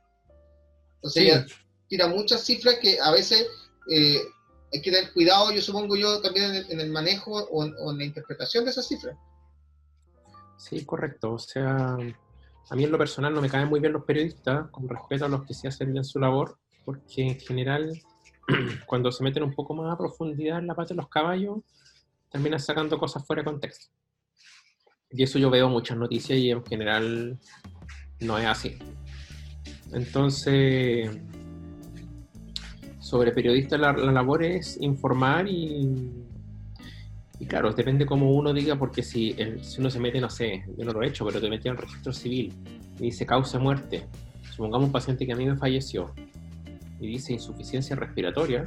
[0.96, 1.46] Entonces ella
[1.88, 3.48] tira muchas cifras que a veces
[3.90, 4.20] eh,
[4.70, 8.66] hay que tener cuidado, yo supongo yo, también en el, manejo o en, la interpretación
[8.66, 9.16] de esas cifras.
[10.58, 11.32] Sí, correcto.
[11.32, 11.96] O sea,
[12.70, 15.28] a mí en lo personal no me caen muy bien los periodistas, con respeto a
[15.28, 17.98] los que sí hacen bien su labor, porque en general,
[18.86, 21.60] cuando se meten un poco más a profundidad en la parte de los caballos,
[22.30, 23.86] terminan sacando cosas fuera de contexto.
[25.12, 27.38] Y eso yo veo muchas noticias y en general
[28.20, 28.78] no es así.
[29.92, 31.10] Entonces,
[32.98, 36.10] sobre periodistas la, labor es informar y,
[37.38, 40.84] y claro, depende cómo uno diga, porque si, si uno se mete, no sé, yo
[40.84, 42.54] no lo he hecho, pero te metí el registro civil
[42.98, 44.06] y dice causa muerte,
[44.50, 46.14] supongamos un paciente que a mí me falleció
[47.00, 48.64] y dice insuficiencia respiratoria,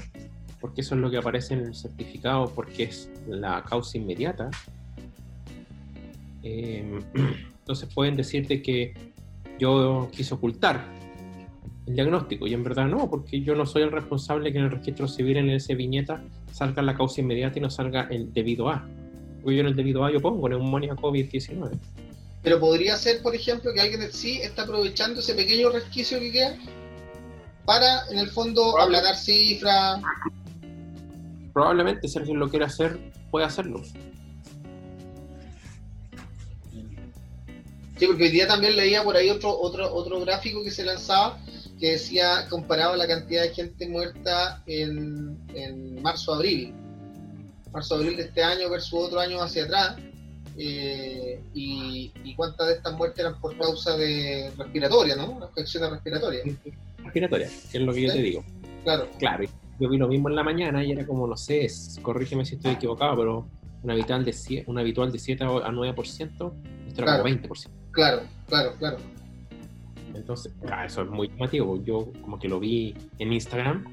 [0.59, 4.49] porque eso es lo que aparece en el certificado, porque es la causa inmediata,
[6.45, 6.99] eh,
[7.59, 8.93] entonces pueden decirte que
[9.59, 10.85] yo quise ocultar
[11.87, 14.71] el diagnóstico y en verdad no, porque yo no soy el responsable que en el
[14.71, 18.87] registro civil en ese viñeta salga la causa inmediata y no salga el debido a.
[19.41, 21.79] Porque yo en el debido a yo pongo neumonía COVID-19.
[22.43, 26.57] Pero podría ser, por ejemplo, que alguien sí está aprovechando ese pequeño resquicio que queda
[27.65, 29.99] para, en el fondo, aplanar cifras.
[31.53, 32.99] Probablemente, si alguien lo quiere hacer,
[33.31, 33.81] puede hacerlo.
[37.97, 41.39] Sí, porque hoy día también leía por ahí otro, otro, otro gráfico que se lanzaba
[41.79, 46.73] que decía, comparaba la cantidad de gente muerta en, en marzo-abril.
[47.73, 49.97] Marzo-abril de este año versus otro año hacia atrás.
[50.57, 55.39] Eh, y, cuántas de estas muertes eran por causa de respiratoria, ¿no?
[55.49, 56.45] Infecciones respiratorias.
[57.03, 58.43] Respiratoria, que es lo que yo te digo.
[58.83, 59.09] Claro.
[59.17, 59.43] Claro,
[59.79, 61.67] yo vi lo mismo en la mañana y era como, no sé,
[62.01, 63.49] corrígeme si estoy equivocado, pero
[63.83, 66.53] un habitual de, un habitual de 7 a 9%,
[66.87, 67.69] esto era como 20%.
[67.95, 68.97] Claro, claro, claro.
[70.13, 71.81] Entonces, ah, eso es muy llamativo.
[71.83, 73.85] Yo como que lo vi en Instagram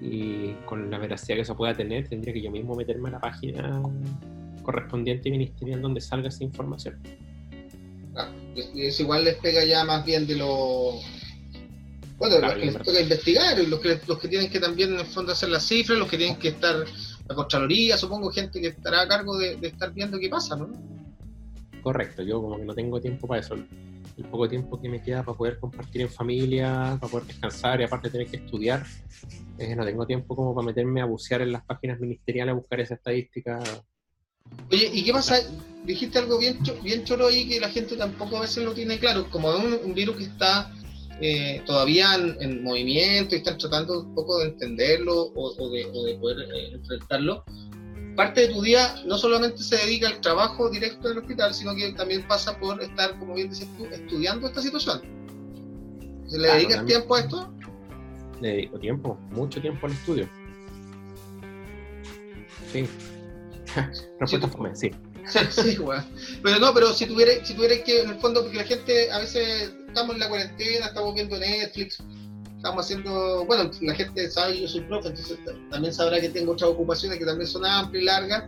[0.00, 3.20] y con la veracidad que eso pueda tener, tendría que yo mismo meterme a la
[3.20, 3.82] página
[4.62, 6.98] correspondiente ministerial donde salga esa información.
[8.12, 10.98] Claro, es, igual les pega ya más bien de lo...
[12.18, 15.06] Bueno, los que les toca investigar, los que, los que tienen que también en el
[15.06, 16.76] fondo hacer las cifras, los que tienen que estar
[17.28, 20.70] la Contraloría, supongo gente que estará a cargo de, de estar viendo qué pasa, ¿no?
[21.82, 22.22] Correcto.
[22.22, 23.54] Yo como que no tengo tiempo para eso.
[23.54, 27.84] El poco tiempo que me queda para poder compartir en familia, para poder descansar y
[27.84, 28.84] aparte tener que estudiar,
[29.58, 32.80] eh, no tengo tiempo como para meterme a bucear en las páginas ministeriales a buscar
[32.80, 33.58] esa estadística.
[34.70, 35.36] Oye, ¿y qué pasa?
[35.84, 39.28] Dijiste algo bien, bien choro ahí que la gente tampoco a veces lo tiene claro.
[39.30, 40.70] Como un, un virus que está
[41.20, 46.72] eh, todavía en, movimiento y están tratando un poco de entenderlo o, de, poder eh,
[46.72, 47.44] enfrentarlo
[48.16, 51.92] parte de tu día no solamente se dedica al trabajo directo del hospital, sino que
[51.92, 55.00] también pasa por estar, como bien dices tú, estudiando esta situación.
[56.26, 57.54] ¿Se le dedica tiempo a esto?
[58.40, 60.28] Le dedico tiempo, mucho tiempo al estudio.
[62.72, 62.88] Sí.
[64.20, 64.90] Respuesta sí.
[65.24, 65.78] Sí, sí,
[66.42, 69.20] Pero no, pero si tuvieras si tuviera que, en el fondo, porque la gente a
[69.20, 72.02] veces estamos en la cuarentena, estamos viendo Netflix,
[72.62, 75.36] estamos haciendo, bueno, la gente sabe que yo soy profe, entonces
[75.68, 78.44] también sabrá que tengo otras ocupaciones que también son amplias y largas,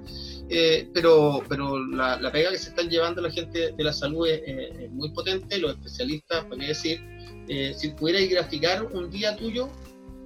[0.50, 4.88] eh, pero, pero la, pega que se están llevando la gente de la salud es,
[4.92, 7.00] muy potente, los especialistas, podría decir,
[7.48, 9.68] eh, si pudierais graficar un día tuyo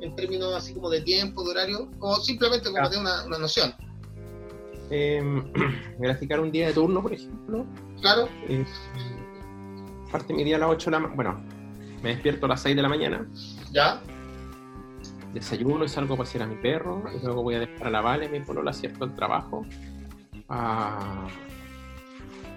[0.03, 3.73] en términos así como de tiempo, de horario, o simplemente como tener una, una, noción.
[4.91, 5.51] Em,
[5.99, 7.65] graficar un día de turno, por ejemplo.
[8.03, 8.29] Claro.
[8.51, 8.67] Eh,
[10.13, 11.17] parte mi día a las 8 de la mañana.
[11.17, 11.45] Bueno,
[12.03, 13.27] me despierto a las 6 de la mañana.
[13.73, 14.01] ¿Ya?
[15.33, 17.05] Desayuno y salgo a pasear a mi perro.
[17.15, 19.65] Y luego voy a dejar a la Vale, mi polola, cierto, el trabajo.
[20.49, 21.27] A,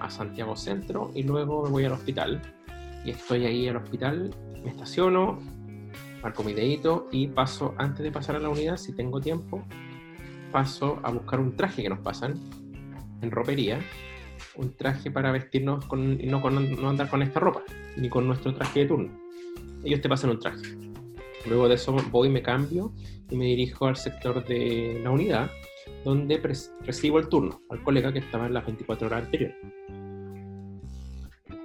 [0.09, 1.11] Santiago Centro.
[1.13, 2.41] Y luego me voy al hospital.
[3.05, 5.39] Y estoy ahí al hospital, me estaciono,
[6.21, 9.63] marco mi dedito y paso, antes de pasar a la unidad, si tengo tiempo,
[10.51, 12.35] paso a buscar un traje que nos pasan
[13.21, 13.79] en ropería
[14.55, 17.63] un traje para vestirnos con, no, con, no andar con esta ropa,
[17.97, 19.11] ni con nuestro traje de turno.
[19.83, 20.90] Ellos te pasan un traje.
[21.47, 22.93] Luego de eso voy, me cambio
[23.29, 25.49] y me dirijo al sector de la unidad,
[26.03, 26.37] donde
[26.85, 29.57] recibo el turno al colega que estaba en las 24 horas anteriores.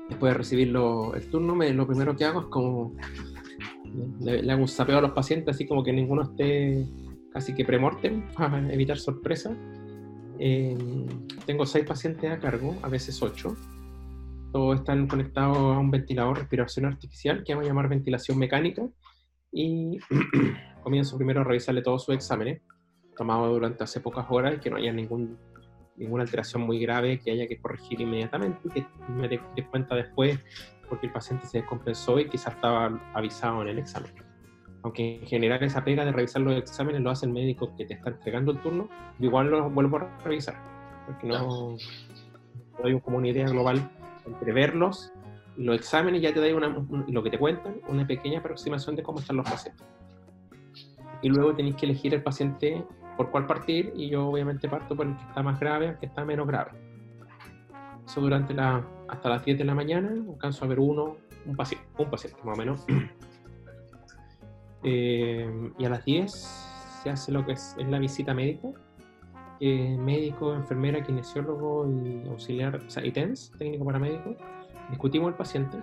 [0.09, 2.95] Después de recibir el turno, me, lo primero que hago es como
[4.21, 6.87] le, hago un sapeo a los pacientes, así como que ninguno esté
[7.33, 9.55] casi que premortem para evitar sorpresa.
[10.39, 11.07] Em,
[11.47, 13.57] tengo seis pacientes a cargo, a veces ocho.
[14.53, 18.89] Todos están conectados a un ventilador respiración artificial que vamos a llamar ventilación mecánica
[19.57, 19.99] y
[20.83, 22.61] comienzo primero a revisarle todos sus exámenes,
[23.17, 25.39] tomados durante hace pocas horas, que no haya ningún,
[25.97, 29.41] ninguna alteración muy grave que haya que corregir inmediatamente, que me dé
[29.71, 30.39] cuenta después
[30.91, 34.13] porque el paciente se descompensó y quizás estaba avisado en el examen.
[34.83, 37.95] Aunque en general esa pega de revisar los exámenes lo hace el médico que te
[37.95, 38.89] está entregando el turno,
[39.19, 40.55] igual lo vuelvo a revisar,
[41.07, 41.77] porque no,
[42.79, 43.91] no hay como una idea global
[44.27, 45.13] entre verlos
[45.57, 46.69] los exámenes ya te da una,
[47.09, 49.87] lo que te cuentan, una pequeña aproximación de cómo están los pacientes.
[51.23, 52.85] Y luego tenéis que elegir el paciente
[53.17, 56.07] por cuál partir y yo obviamente parto por el que está más grave al que
[56.07, 56.73] está menos grave.
[58.07, 61.87] Eso durante la, hasta las 10 de la mañana alcanzo a ver uno, un paciente,
[61.99, 62.85] un paciente más o menos.
[64.89, 66.31] Eh, y a las 10
[67.03, 68.69] se hace lo que es, la visita médica,
[69.61, 74.37] médico, enfermera, kinesiólogo y auxiliar, o sea, y TENS, técnico paramédico,
[74.91, 75.79] discutimos el paciente.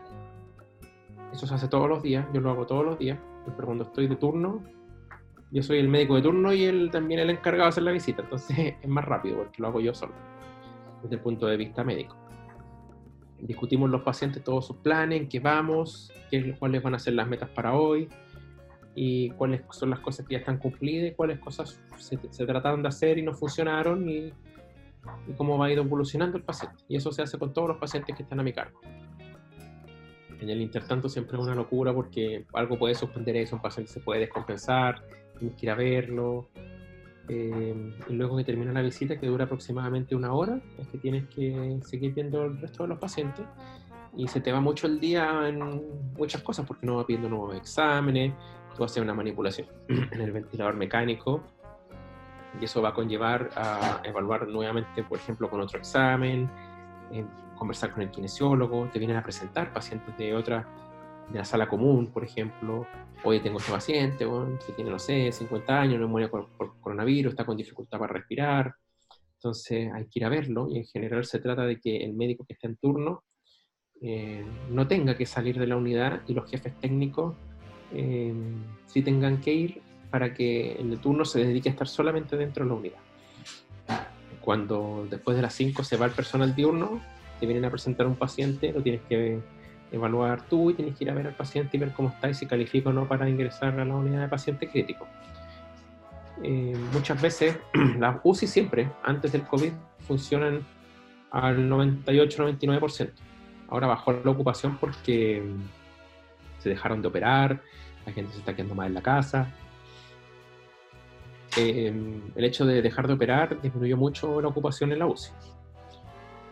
[1.32, 4.08] Eso se hace todos los días, yo lo hago todos los días, pero cuando estoy
[4.08, 4.64] de turno,
[5.52, 8.22] yo soy el médico de turno y él también el encargado de hacer la visita,
[8.22, 10.14] entonces es más rápido porque lo hago yo solo,
[11.02, 12.16] desde el punto de vista médico.
[13.40, 17.28] Discutimos los pacientes todos sus planes, en qué vamos, qué, cuáles van a ser las
[17.28, 18.08] metas para hoy,
[18.96, 22.90] y cuáles son las cosas que ya están cumplidas y cuáles cosas se, trataron de
[22.90, 24.32] hacer y no funcionaron y,
[25.38, 26.84] cómo va a ir evolucionando el paciente.
[26.88, 28.80] Y eso se hace con todos los pacientes que están a mi cargo.
[30.40, 34.02] En el intertanto siempre es una locura porque algo puede suspender eso, un paciente se
[34.02, 35.04] puede descompensar,
[35.40, 36.50] tienes que ir a verlo.
[37.30, 41.30] Eh, y luego que termina la visita, que dura aproximadamente una hora, es que tienes
[41.30, 43.46] que seguir viendo el resto de los pacientes
[44.16, 45.82] y se te va mucho el día en
[46.18, 48.34] muchas cosas porque no va pidiendo nuevos exámenes,
[48.76, 51.44] tú haces una manipulación en el ventilador mecánico
[52.60, 56.50] y eso va a conllevar a evaluar nuevamente, por ejemplo, con otro examen,
[57.12, 57.26] eh,
[57.58, 60.68] conversar con el kinesiólogo, te vienen a presentar pacientes de otra,
[61.32, 62.86] de la sala común, por ejemplo,
[63.24, 64.28] oye, tengo este paciente
[64.66, 66.50] que tiene, no sé, 50 años, no muere por,
[66.82, 68.74] coronavirus, está con dificultad para respirar,
[69.36, 72.46] entonces hay que ir a verlo y en general se trata de que el médico
[72.46, 73.24] que está en turno
[74.02, 77.36] eh, no tenga que salir de la unidad y los jefes técnicos
[77.94, 78.34] eh,
[78.88, 79.82] si tengan que ir
[80.14, 83.00] para que el turno se dedique a estar solamente dentro de la unidad.
[84.42, 87.02] Cuando después de las 5 se va el personal diurno,
[87.40, 89.40] te vienen a presentar un paciente, lo tienes que
[89.92, 92.36] evaluar tú y tienes que ir a ver al paciente y ver cómo está y
[92.36, 95.08] si califica o no para ingresar a la unidad de paciente crítico.
[96.44, 97.58] Eh, muchas veces
[97.98, 99.72] las UCI siempre, antes del COVID,
[100.06, 100.60] funcionan
[101.32, 103.10] al 98-99%.
[103.68, 105.42] Ahora bajó la ocupación porque
[106.60, 107.64] se dejaron de operar,
[108.06, 109.52] la gente se está quedando más en la casa.
[111.56, 115.32] Em, el hecho de dejar de operar disminuyó mucho la ocupación en la UCI.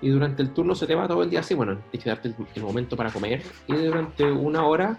[0.01, 2.35] Y durante el turno se te va todo el día así, bueno, tienes que darte
[2.55, 4.97] el, momento para comer y durante una hora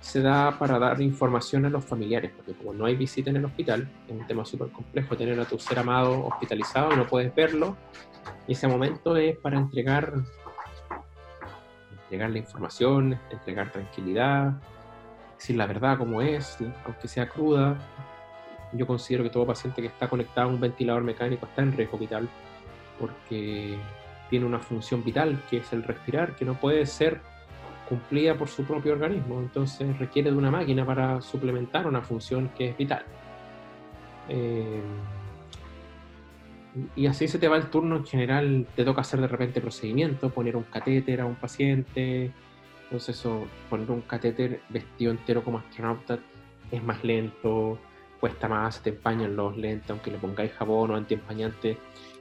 [0.00, 3.44] se da para dar información a los familiares, porque como no hay visita en el
[3.44, 7.76] hospital, es un tema súper complejo tener a tu ser amado hospitalizado no puedes verlo,
[8.46, 10.14] y ese momento es para entregar,
[12.04, 14.52] entregar la información, entregar tranquilidad,
[15.36, 17.76] decir la verdad como es, aunque sea cruda.
[18.72, 21.98] Yo considero que todo paciente que está conectado a un ventilador mecánico está en riesgo
[21.98, 22.28] vital
[22.98, 23.78] porque
[24.28, 27.20] tiene una función vital que es el respirar, que no puede ser
[27.88, 32.70] cumplida por su propio organismo, entonces requiere de una máquina para suplementar una función que
[32.70, 33.04] es vital.
[34.28, 34.82] Eh,
[36.94, 40.28] y así se te va el turno en general, te toca hacer de repente procedimiento,
[40.28, 42.30] poner un catéter a un paciente,
[42.84, 46.18] entonces eso, poner un catéter vestido entero como astronauta
[46.70, 47.78] es más lento,
[48.20, 51.78] cuesta más, te empañan los lentes, aunque le pongáis jabón o antiempañante,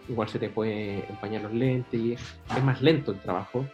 [0.08, 3.66] igual se te puede empañar los lentes y es, más lento el trabajo.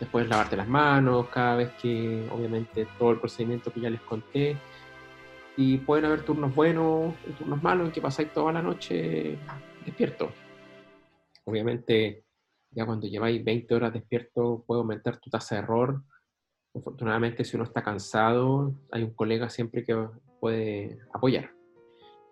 [0.00, 4.56] Después lavarte las manos cada vez que, obviamente, todo el procedimiento que ya les conté.
[5.56, 9.38] Y pueden haber turnos buenos y turnos malos en que pasáis toda la noche
[9.86, 10.30] despierto.
[11.44, 12.26] Obviamente
[12.76, 16.02] ya cuando lleváis 20 horas despierto puede aumentar tu tasa de error.
[16.74, 19.94] Afortunadamente, si uno está cansado, hay un colega siempre que
[20.46, 21.50] puede apoyar.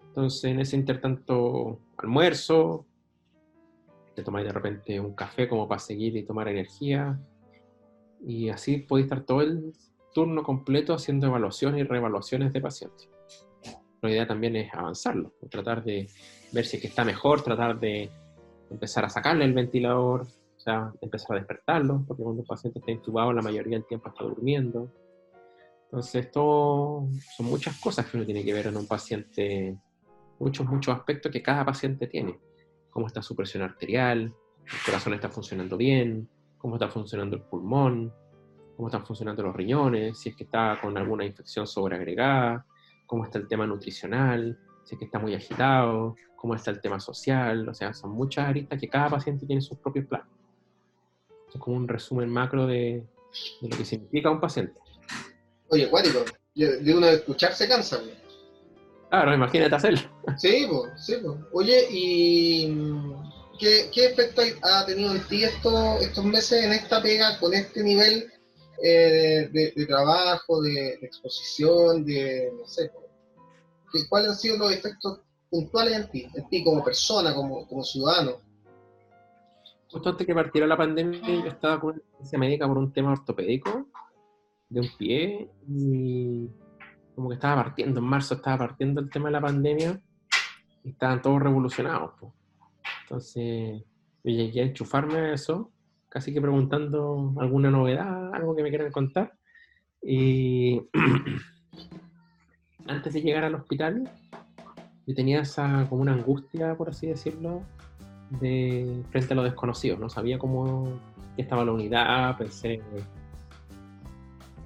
[0.06, 2.86] Entonces, en ese intertanto, almuerzo,
[4.14, 7.18] te tomáis de repente un café como para seguir y tomar energía.
[8.24, 9.72] Y así podéis estar todo el
[10.14, 13.10] turno completo haciendo evaluaciones y reevaluaciones de pacientes.
[14.00, 16.08] La idea también es avanzarlo, tratar de
[16.52, 18.10] ver si es que está mejor, tratar de
[18.70, 22.92] empezar a sacarle el ventilador, o sea, empezar a despertarlo, porque cuando un paciente está
[22.92, 24.88] intubado la mayoría del tiempo está durmiendo.
[25.95, 29.78] Entonces, esto son muchas cosas que uno tiene que ver en un paciente,
[30.40, 32.36] muchos, muchos aspectos que cada paciente tiene.
[32.90, 36.28] Cómo está su presión arterial, el corazón está funcionando bien,
[36.59, 38.12] cómo está funcionando el pulmón,
[38.74, 42.66] cómo están funcionando los riñones, si es que está con alguna infección sobreagregada,
[43.07, 46.99] cómo está el tema nutricional, si es que está muy agitado, cómo está el tema
[46.99, 50.26] social, o sea, son muchas aristas que cada paciente tiene sus propios planes.
[51.55, 53.07] Es como un resumen macro de,
[53.62, 54.80] lo que significa un paciente.
[55.74, 58.00] Oye, cuático, de uno de escuchar se cansa.
[59.10, 60.00] Claro, imagínate hacerlo.
[60.38, 61.36] Sí, pues, sí, pues.
[61.52, 62.72] Oye, ¿y
[63.58, 67.82] qué, qué, efecto ha tenido en ti esto, estos meses en esta pega con este
[67.82, 68.30] nivel
[68.84, 72.92] eh, de, trabajo, de, exposición, de, no sé,
[74.08, 78.38] ¿cuáles han sido los efectos puntuales en ti, en ti como persona, como, como ciudadano.
[79.90, 83.88] Justo antes que partiera la pandemia, yo estaba con una médica por un tema ortopédico
[84.68, 86.48] de un pie y
[87.14, 90.00] como que estaba partiendo, en marzo estaba partiendo el tema de la pandemia
[90.82, 92.12] y estaban todos revolucionados.
[93.02, 93.82] Entonces,
[94.24, 95.70] yo llegué a enchufarme a eso,
[96.08, 99.34] casi que preguntando alguna novedad, algo que me quieran contar.
[100.02, 100.82] Y
[102.86, 104.10] antes de llegar al hospital,
[105.06, 107.62] yo tenía esa como una angustia, por así decirlo,
[108.40, 109.96] de frente a lo desconocido.
[109.98, 110.88] No sabía cómo
[111.36, 112.80] estaba la unidad, pensé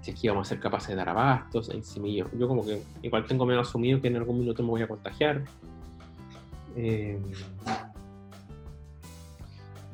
[0.08, 2.82] si es que íbamos a ser capaces de dar abastos, encima yo, yo como que
[3.02, 5.42] igual tengo menos asumido que en algún minuto me voy a contagiar.
[6.76, 7.20] Eh,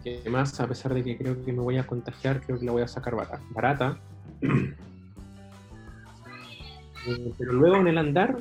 [0.04, 2.82] además, a pesar de que creo que me voy a contagiar, creo que la voy
[2.82, 3.14] a sacar
[3.50, 3.98] barata.
[7.06, 8.38] Eh, pero luego en el andar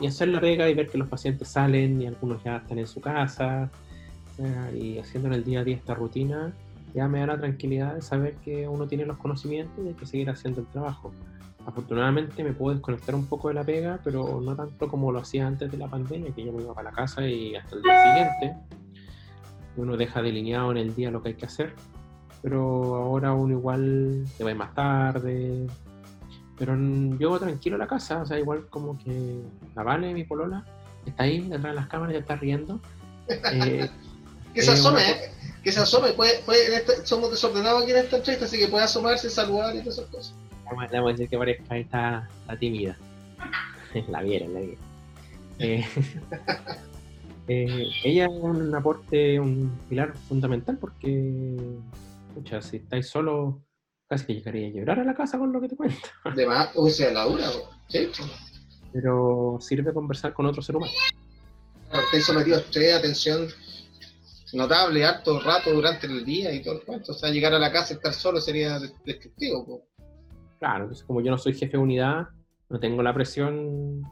[0.00, 2.88] y hacer la pega y ver que los pacientes salen y algunos ya están en
[2.88, 3.70] su casa
[4.74, 6.52] y haciendo en el día a día esta rutina,
[6.94, 10.06] ya me da la tranquilidad de saber que uno tiene los conocimientos y hay que
[10.06, 11.12] seguir haciendo el trabajo.
[11.66, 15.46] Afortunadamente me puedo desconectar un poco de la pega, pero no tanto como lo hacía
[15.46, 18.02] antes de la pandemia, que yo me iba para la casa y hasta el día
[18.02, 18.56] siguiente.
[19.76, 21.74] Uno deja delineado en el día lo que hay que hacer,
[22.42, 25.66] pero ahora uno igual se va más tarde.
[26.58, 26.76] Pero
[27.18, 29.40] yo tranquilo a la casa, o sea, igual como que
[29.74, 30.64] la Vale, mi polola,
[31.06, 32.80] está ahí detrás de las cámaras, ya está riendo.
[33.52, 33.88] Eh,
[34.52, 35.30] que se asome, ¿eh?
[35.62, 36.12] Que se asome.
[36.12, 36.42] Puede,
[36.76, 40.10] este, somos desordenados aquí en esta entrevista, así que puede asomarse, saludar y todas esas
[40.10, 40.34] cosas.
[40.70, 42.96] Le vamos a decir que parezca ahí está, tímida.
[44.08, 44.78] la vieron, la vieron.
[45.58, 45.86] Eh,
[47.48, 51.56] eh, ella es un aporte, un pilar fundamental porque,
[52.28, 53.56] escucha, si estáis solos,
[54.08, 56.08] casi que llegaría a llorar a la casa con lo que te cuento.
[56.36, 57.50] De más, o sea, la dura,
[57.88, 58.10] ¿sí?
[58.92, 60.92] Pero sirve conversar con otro ser humano.
[61.92, 63.48] Estáis sometidos a estrés, atención,
[64.54, 67.12] notable, harto rato durante el día y todo el cuento.
[67.12, 69.82] O sea, llegar a la casa y estar solo sería destructivo.
[70.58, 72.28] Claro, entonces como yo no soy jefe de unidad,
[72.68, 74.02] no tengo la presión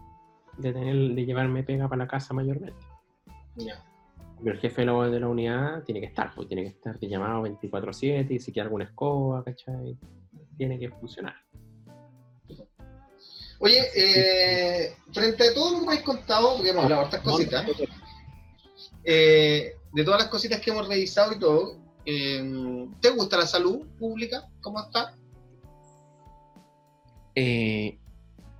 [0.57, 2.79] de tener de llevarme pega para la casa mayormente.
[3.57, 3.85] Ya.
[4.43, 6.99] Pero el jefe de la, de la, unidad tiene que estar, pues tiene que estar
[6.99, 9.97] de llamado 24-7 y si queda alguna escoba, ¿cachai?
[10.57, 11.35] Tiene que funcionar.
[13.61, 17.67] Oye, eh, frente a todo lo que me habéis contado, porque hemos hablado estas cositas,
[19.05, 21.77] eh, de todas las cositas que hemos revisado y todo,
[22.07, 24.49] eh, ¿te gusta la salud pública?
[24.61, 25.17] ¿Cómo está?
[27.35, 27.99] Eh,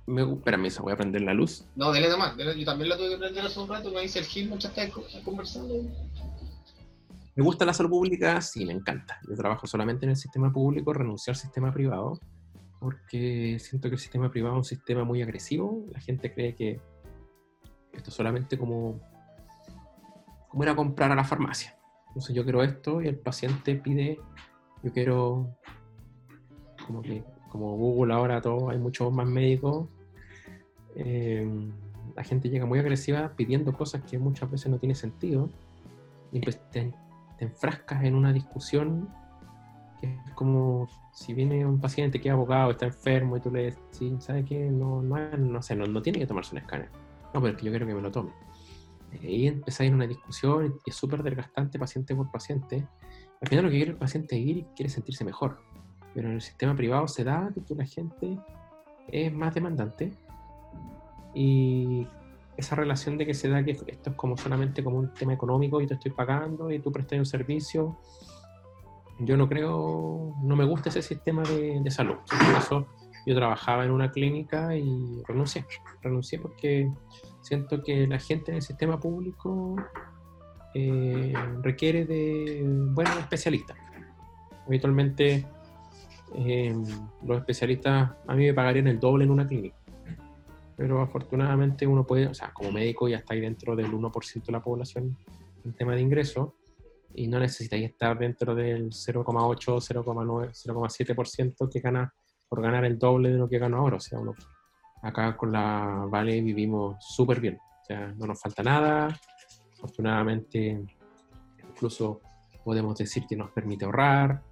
[0.05, 1.63] me, espérame, voy a prender la luz.
[1.77, 4.25] No, dele nomás, yo también la tuve que prender hace un rato, me dice el
[4.25, 5.75] Gil, muchas está conversando.
[7.35, 8.41] ¿Me gusta la salud pública?
[8.41, 9.17] Sí, me encanta.
[9.25, 12.19] Yo trabajo solamente en el sistema público, renuncio al sistema privado,
[12.81, 15.85] porque siento que el sistema privado es un sistema muy agresivo.
[15.93, 16.81] La gente cree que
[17.93, 18.99] esto es solamente como
[20.49, 21.75] como ir a comprar a la farmacia.
[22.07, 24.19] Entonces yo quiero esto y el paciente pide,
[24.83, 25.55] yo quiero,
[26.85, 29.87] como que como Google ahora todo, hay muchos más médicos,
[30.95, 31.47] eh,
[32.15, 35.49] la gente llega muy agresiva pidiendo cosas que muchas veces no tiene sentido
[36.31, 36.91] y pues te,
[37.39, 39.07] enfrascas en una discusión
[40.01, 43.75] que es como si viene un paciente que es abogado, está enfermo y tú le
[43.91, 44.69] dices, ¿sabes qué?
[44.69, 46.89] No, no, no, sé, no, no tiene que tomarse un escáner.
[47.33, 48.31] No, pero es que yo quiero que me lo tome
[49.17, 52.87] ahí empezáis una discusión y es súper desgastante paciente por paciente.
[53.41, 55.61] Al final lo que quiere el paciente es ir y quiere sentirse mejor.
[56.13, 58.37] Pero en el sistema privado se da que la gente
[59.07, 60.13] es más demandante
[61.33, 62.07] y
[62.57, 65.79] esa relación de que se da que esto es como solamente como un tema económico
[65.81, 67.97] y te estoy pagando y tú prestas un servicio,
[69.19, 72.17] yo no creo, no me gusta ese sistema de, de salud.
[72.57, 72.87] Eso
[73.25, 75.65] yo trabajaba en una clínica y renuncié,
[76.01, 76.89] renuncié porque
[77.41, 79.75] Siento que la gente en el sistema público
[80.73, 83.77] eh, requiere de buenos especialistas.
[84.67, 85.45] Habitualmente
[86.35, 86.75] eh,
[87.25, 89.77] los especialistas a mí me pagarían el doble en una clínica.
[90.75, 94.51] Pero afortunadamente uno puede, o sea, como médico ya está ahí dentro del 1% de
[94.51, 95.17] la población
[95.65, 96.51] en tema de ingresos
[97.15, 102.13] y no necesitáis estar dentro del 0,8, 0,9, 0,7% que gana
[102.49, 103.97] por ganar el doble de lo que gano ahora.
[103.97, 104.33] O sea, uno
[105.01, 109.07] acá con la Vale vivimos súper bien, o sea, no nos falta nada,
[109.77, 110.83] afortunadamente
[111.69, 112.21] incluso
[112.63, 114.43] podemos decir que nos permite ahorrar,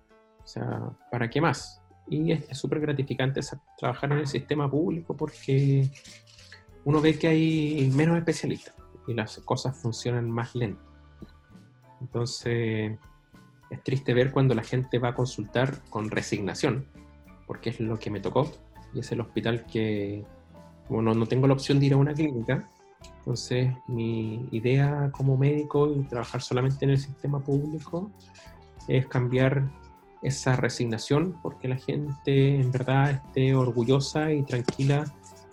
[0.42, 1.82] o sea, ¿para qué más?
[2.08, 3.42] Y es súper gratificante
[3.78, 5.92] trabajar en el sistema público porque
[6.86, 8.74] uno ve que hay menos especialistas
[9.08, 10.82] y las cosas funcionan más lento.
[12.00, 12.98] Entonces,
[13.70, 16.86] es triste ver cuando la gente va a consultar con resignación,
[17.48, 18.52] porque es lo que me tocó
[18.94, 20.24] y es el hospital que,
[20.88, 22.68] como no, tengo la opción de ir a una clínica,
[23.20, 28.12] entonces mi idea como médico y trabajar solamente en el sistema público
[28.88, 29.64] es cambiar
[30.22, 35.06] esa resignación porque la gente en verdad esté orgullosa y tranquila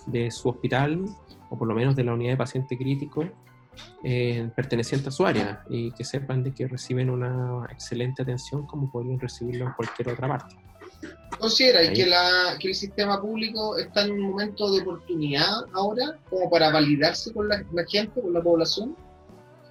[0.07, 1.05] de su hospital,
[1.51, 3.25] o por lo menos de la unidad de paciente crítico,
[4.03, 8.91] eh, perteneciente a su área y que sepan de que reciben una excelente atención como
[8.91, 10.57] podrían recibirlo en cualquier otra parte.
[11.39, 16.49] ¿Considera que, la, que el sistema público está en un momento de oportunidad ahora como
[16.49, 18.97] para validarse con la, gente, con la población?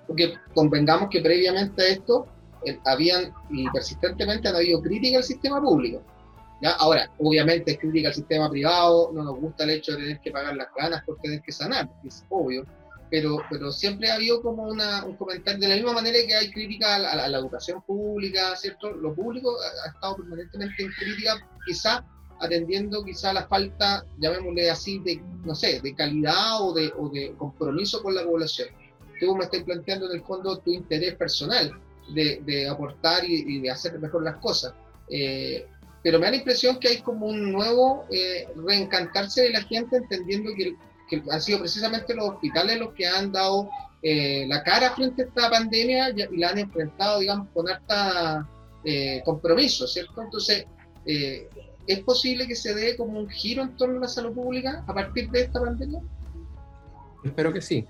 [0.07, 2.27] Porque convengamos que previamente a esto
[2.65, 6.01] eh, habían y persistentemente han habido críticas al sistema público.
[6.61, 6.71] ¿ya?
[6.71, 10.31] Ahora, obviamente es crítica al sistema privado, no nos gusta el hecho de tener que
[10.31, 12.65] pagar las ganas por tener que sanar, es obvio
[13.13, 16.49] pero, pero siempre ha habido como una, un comentario, de la misma manera que hay
[16.49, 18.89] crítica a, la, educación pública, ¿cierto?
[18.89, 19.55] Lo público
[19.85, 22.03] ha, estado permanentemente en crítica, quizá
[22.39, 27.35] atendiendo quizá la falta, llamémosle así, de, no sé, de calidad o de, o de
[27.37, 28.69] compromiso con la población.
[29.19, 31.71] Tú me estás planteando en el fondo tu interés personal
[32.15, 34.73] de, de aportar y, de hacer mejor las cosas.
[35.07, 35.67] Eh,
[36.01, 39.97] pero me da la impresión que hay como un nuevo eh, reencantarse de la gente
[39.97, 40.75] entendiendo que
[41.09, 43.69] que han sido precisamente los hospitales los que han dado
[44.05, 48.45] eh, la cara frente a esta pandemia y, la han enfrentado, digamos, con harta
[48.83, 50.21] eh, compromiso, ¿cierto?
[50.21, 50.65] Entonces,
[51.05, 51.47] eh,
[51.87, 54.93] ¿es posible que se dé como un giro en torno a la salud pública a
[54.93, 56.01] partir de esta pandemia?
[57.23, 57.87] Espero que sí,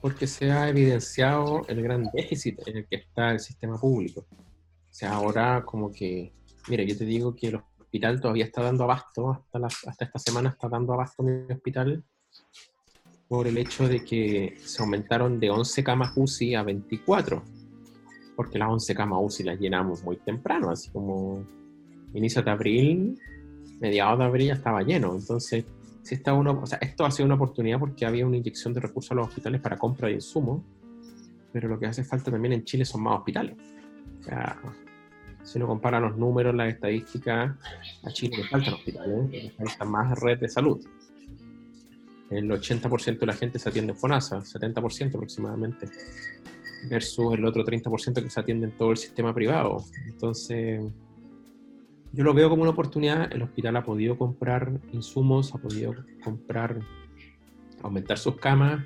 [0.00, 4.26] porque se ha evidenciado el gran déficit en el que está el sistema público.
[4.32, 6.32] O sea, ahora como que,
[6.68, 10.48] mire, yo te digo que el hospital todavía está dando abasto, hasta, hasta esta semana
[10.50, 12.02] está dando abasto mi hospital
[13.34, 17.42] por el hecho de que se aumentaron de 11 camas UCI a 24,
[18.36, 21.44] porque las 11 camas UCI las llenamos muy temprano, así como
[22.12, 23.18] inicio de abril,
[23.80, 25.64] mediados de abril ya estaba lleno, entonces
[26.02, 28.78] si está uno, o sea, esto ha sido una oportunidad porque había una inyección de
[28.78, 30.62] recursos a los hospitales para compra de insumos,
[31.52, 33.56] pero lo que hace falta también en Chile son más hospitales.
[34.20, 34.60] O sea,
[35.42, 37.56] si uno compara los números, las estadísticas,
[38.04, 40.86] a Chile le faltan hospitales, le falta más red de salud
[42.34, 45.88] el 80% de la gente se atiende en FONASA, 70% aproximadamente,
[46.88, 49.84] versus el otro 30% que se atiende en todo el sistema privado.
[50.06, 50.82] Entonces,
[52.12, 53.32] yo lo veo como una oportunidad.
[53.32, 56.78] El hospital ha podido comprar insumos, ha podido comprar,
[57.82, 58.84] aumentar sus camas.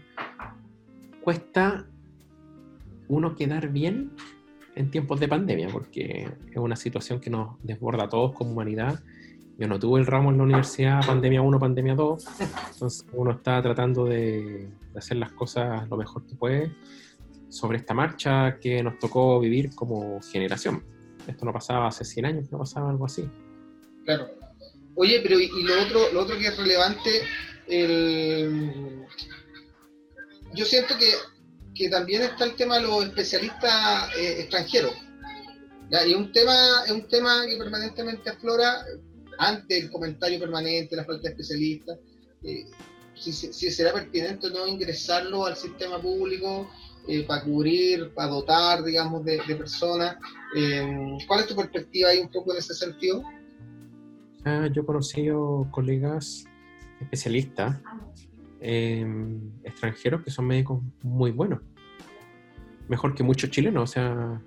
[1.23, 1.87] Cuesta
[3.09, 4.13] uno quedar bien
[4.77, 9.01] en tiempos de pandemia, porque es una situación que nos desborda a todos como humanidad
[9.59, 12.25] yo no tuve el ramo en la universidad, pandemia 1, pandemia 2,
[12.73, 16.73] entonces uno está tratando de, hacer las cosas lo mejor que puede
[17.49, 20.85] sobre esta marcha que nos tocó vivir como generación.
[21.27, 23.29] Esto no pasaba hace 100 años, no pasaba algo así.
[24.05, 24.29] Claro.
[24.95, 27.11] Oye, pero y, lo, otro, lo otro que es relevante,
[27.67, 29.05] el...
[30.55, 31.11] yo siento que,
[31.75, 34.93] que, también está el tema de los especialistas eh, extranjeros.
[36.07, 38.85] Y un tema, es un tema que permanentemente aflora
[39.39, 41.99] ante el comentario permanente, la falta de especialistas,
[42.43, 42.66] eh,
[43.14, 46.68] si, será pertinente o no ingresarlo al sistema público
[47.07, 50.16] eh, para cubrir, para dotar, digamos, de, personas.
[50.57, 53.22] Eh, ¿Cuál es tu perspectiva ahí un poco en ese sentido?
[54.45, 56.45] Ah, yo he conocido colegas
[57.01, 57.76] especialistas
[58.61, 61.61] extranjeros que son médicos muy buenos,
[62.89, 64.43] mejor que muchos chilenos, o sea,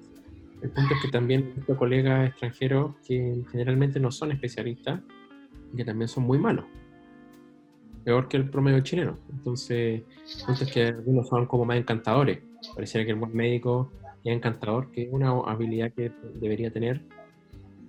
[0.61, 5.01] el punto es que también tengo colegas extranjeros que generalmente no son especialistas
[5.73, 6.65] y que también son muy malos.
[8.03, 9.17] Peor que el promedio chileno.
[9.31, 10.03] Entonces,
[10.39, 12.39] el punto es que algunos son como más encantadores.
[12.75, 13.91] Pareciera que el buen médico
[14.23, 17.01] es encantador, que es una habilidad que debería tener.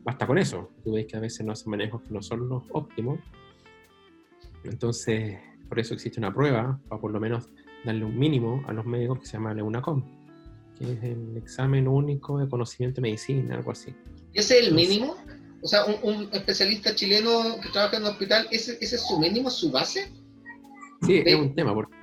[0.04, 0.70] Basta con eso.
[0.82, 3.20] Tú ves que a veces no hacen manejos que no son los óptimos.
[4.64, 7.50] Entonces, por eso existe una prueba, para por lo menos
[7.84, 10.21] darle un mínimo a los médicos que se llama com
[10.78, 13.94] que es el examen único de conocimiento de medicina, algo así.
[14.32, 15.16] ¿Ese es el mínimo?
[15.62, 19.48] O sea, un, especialista chileno que trabaja en un hospital, ¿ese, ¿ese, es su mínimo,
[19.48, 20.10] su base?
[21.02, 21.94] Sí, es un tema, porque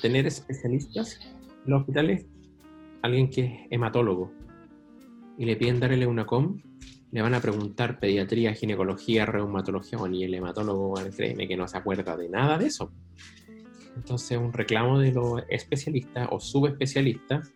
[0.00, 1.18] tener especialistas
[1.64, 2.26] en los hospitales,
[3.02, 4.32] alguien que es hematólogo,
[5.36, 6.60] y le piden darle una com,
[7.10, 12.16] le van a preguntar pediatría, ginecología, reumatología, y el hematólogo, créeme que no se acuerda
[12.16, 12.92] de nada de eso.
[13.96, 17.52] Entonces, un reclamo de los especialistas o subespecialistas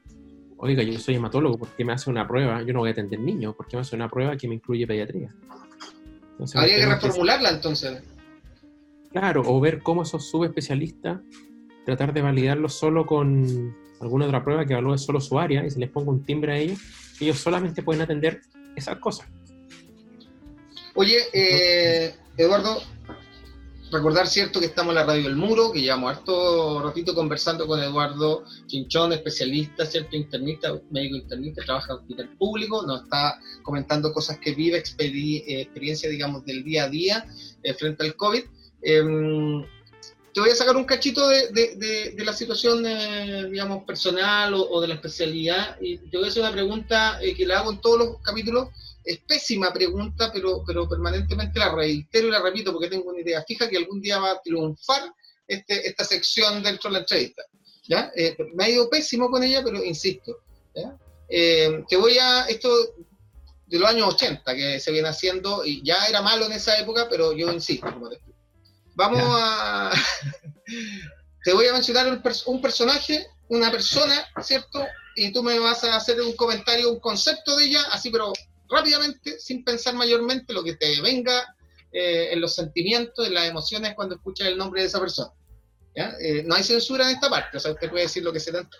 [0.63, 2.63] oiga, yo soy hematólogo, ¿por qué me hace una prueba?
[2.63, 4.87] Yo no voy a atender niños, ¿por qué me hace una prueba que me incluye
[4.87, 5.35] pediatría?
[6.55, 8.01] Habría que reformularla entonces.
[9.11, 11.21] Claro, o ver cómo esos subespecialistas,
[11.85, 15.81] tratar de validarlo solo con alguna otra prueba que evalúe solo su área y se
[15.81, 16.79] les ponga un timbre a ellos,
[17.21, 18.41] ellos solamente pueden atender
[18.77, 19.27] esas cosas.
[20.95, 22.79] Oye, eh, Eduardo,
[23.93, 27.79] recordar, cierto, que estamos en la radio del Muro, que llevamos harto ratito conversando con
[27.79, 34.39] Eduardo Chinchón, especialista, cierto, internista, médico internista, trabaja en hospital público, nos está comentando cosas
[34.39, 37.27] que vive, eh, experiencia, digamos, del día a día
[37.63, 38.43] eh, frente al COVID.
[38.83, 39.63] Em,
[40.33, 44.89] te voy a sacar un cachito de, de, la situación, eh, digamos, personal o, de
[44.89, 47.99] la especialidad y te voy a hacer una pregunta eh, que la hago en todos
[47.99, 48.69] los capítulos.
[49.05, 53.45] Es pésima pregunta, pero, pero permanentemente la reitero y la repito porque tengo una idea
[53.47, 55.13] fija que algún día va a triunfar
[55.47, 57.43] este, esta sección dentro de la entrevista.
[57.89, 58.13] ¿ya?
[58.17, 60.39] Eh, me ha ido pésimo con ella, pero insisto.
[60.75, 60.97] ¿ya?
[61.29, 62.69] te voy a, esto
[63.67, 67.09] de los años 80 que se viene haciendo y ya era malo en esa época,
[67.09, 68.19] pero yo insisto, como te
[68.95, 69.93] Vamos a.
[71.45, 72.07] Te voy a mencionar
[72.47, 74.87] un, personaje, una persona, ¿cierto?
[75.17, 78.33] Y tú me vas a hacer un comentario, un concepto de ella, así, pero
[78.73, 81.55] rápidamente, sin pensar mayormente lo que te venga
[81.93, 85.31] eh, en los sentimientos, en las emociones cuando escuchas el nombre de esa persona.
[85.95, 86.15] ¿ya?
[86.21, 88.53] Eh, no hay censura en esta parte, o sea, usted puede decir lo que se
[88.53, 88.77] tanto.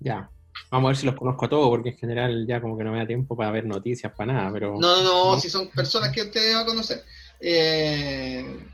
[0.00, 0.30] Ya.
[0.70, 2.92] Vamos a ver si los conozco a todos, porque en general ya como que no
[2.92, 4.78] me da tiempo para ver noticias, para nada, pero...
[4.78, 7.04] No, no, no, si son personas que usted va a conocer.
[7.40, 8.66] Eh,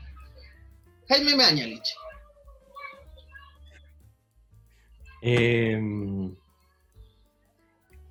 [1.07, 1.93] Jaime Mañalich.
[5.21, 5.77] Eh,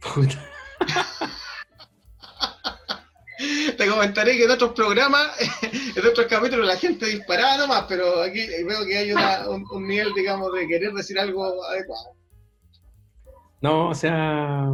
[3.77, 5.29] Te comentaré que en otros programas,
[5.97, 10.53] en otros capítulos, la gente disparaba nomás, pero aquí veo que hay un, nivel, digamos,
[10.53, 12.15] de querer decir algo adecuado.
[13.61, 14.67] No, o sea.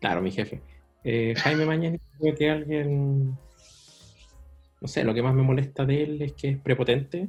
[0.00, 0.62] Claro, mi jefe.
[1.04, 3.36] Eh, Jaime Mañalich, creo que alguien
[4.82, 7.28] no sé, lo que más me molesta de él es que es prepotente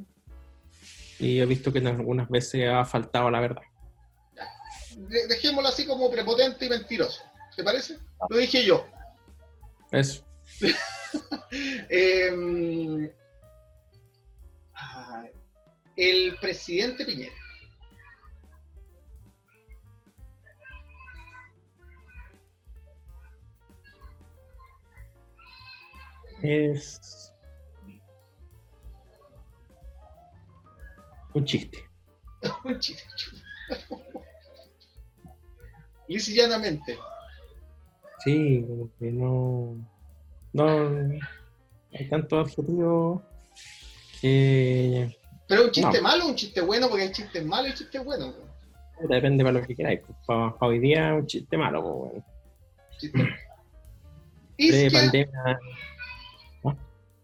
[1.20, 3.62] y he visto que en algunas veces ha faltado la verdad.
[5.28, 7.22] Dejémoslo así como prepotente y mentiroso.
[7.54, 7.98] ¿Te parece?
[8.28, 8.86] Lo dije yo.
[9.90, 10.24] Eso.
[11.88, 13.08] Em,
[15.96, 17.34] el presidente Piñera.
[26.42, 27.14] Es
[31.34, 31.84] Un chiste.
[32.64, 33.02] un chiste.
[36.08, 36.96] Lisillanamente.
[38.24, 39.76] Sí, como que no.
[40.52, 41.18] No.
[41.92, 43.22] Hay tanto adjetivo
[44.20, 45.16] que.
[45.46, 48.34] Pero un chiste malo o un chiste bueno, porque hay chistes malos y chistes buenos.
[49.08, 50.00] Depende para lo que queráis.
[50.06, 52.26] Pues, para, hoy día un chiste malo, pues bueno.
[52.98, 53.28] Chiste.
[54.56, 55.00] Isquia.
[55.00, 55.58] pandemia.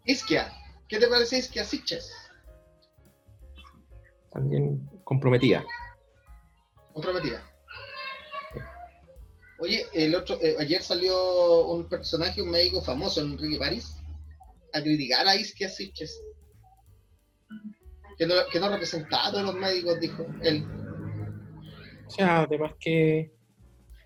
[0.05, 0.53] Isquia.
[0.89, 2.13] ¿Qué te parece Isquia Siches?
[4.33, 5.65] también comprometida.
[6.93, 7.43] Comprometida.
[9.61, 13.95] Oye, el otro, eh, ayer salió un personaje, un médico famoso, Enrique París,
[14.73, 16.23] a criticar a Isquia Siches.
[18.17, 20.65] Que no, que no representaba a todos los médicos, dijo él.
[22.07, 23.33] O sea, además que,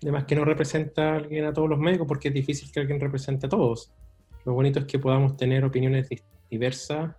[0.01, 2.99] además que no representa a alguien a todos los médicos, porque es difícil que alguien
[2.99, 3.93] represente a todos.
[4.45, 6.07] Lo bonito es que podamos tener opiniones
[6.49, 7.15] diversas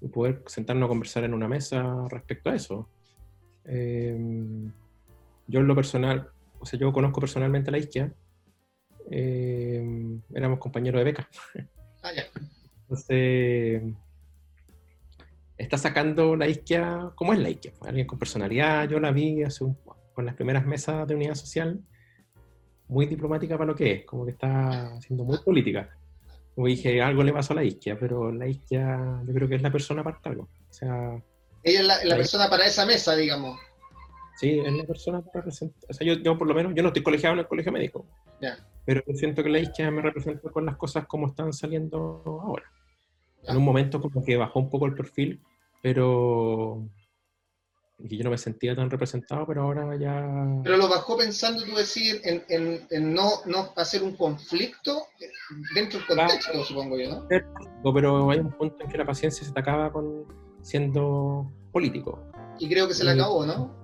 [0.00, 2.88] y poder sentarnos a conversar en una mesa respecto a eso.
[3.64, 4.72] Em,
[5.46, 8.12] yo en lo personal, o sea, yo conozco personalmente a la Isquia,
[9.10, 11.28] em, éramos compañeros de beca.
[12.00, 12.26] Ah, ya.
[12.82, 13.82] Entonces,
[15.58, 17.72] está sacando la Isquia, ¿cómo es la Isquia?
[17.84, 19.76] Alguien con personalidad, yo la vi hace un,
[20.14, 21.80] con las primeras mesas de unidad social,
[22.86, 25.90] muy diplomática para lo que es, como que está siendo muy política.
[26.54, 29.62] Como dije, algo le pasó a la isquia, pero la isquia yo creo que es
[29.62, 30.44] la persona para algo.
[30.68, 31.20] O sea,
[31.62, 33.58] ella es la, persona para esa mesa, digamos.
[34.38, 35.90] Sí, es la persona para representar.
[35.90, 38.06] O sea, yo, yo, por lo menos, yo no estoy colegiado en el colegio médico.
[38.84, 42.64] Pero yo siento que la isquia me representa con las cosas como están saliendo ahora.
[43.42, 45.40] En un momento como que bajó un poco el perfil,
[45.82, 46.88] pero
[48.00, 50.24] y yo no me sentía tan representado, pero ahora ya...
[50.62, 55.06] Pero lo bajó pensando, tú decir, en, en, en no, no, hacer un conflicto
[55.74, 57.26] dentro del contexto, supongo yo, ¿no?
[57.92, 60.26] Pero hay un punto en que la paciencia se te acaba con
[60.62, 62.22] siendo político.
[62.60, 63.77] Y creo que se le acabó, ¿no?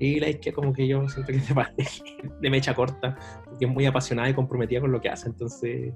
[0.00, 1.38] Y la que como que yo siento que
[1.76, 5.28] es de, de mecha corta, porque es muy apasionada y comprometida con lo que hace,
[5.28, 5.92] entonces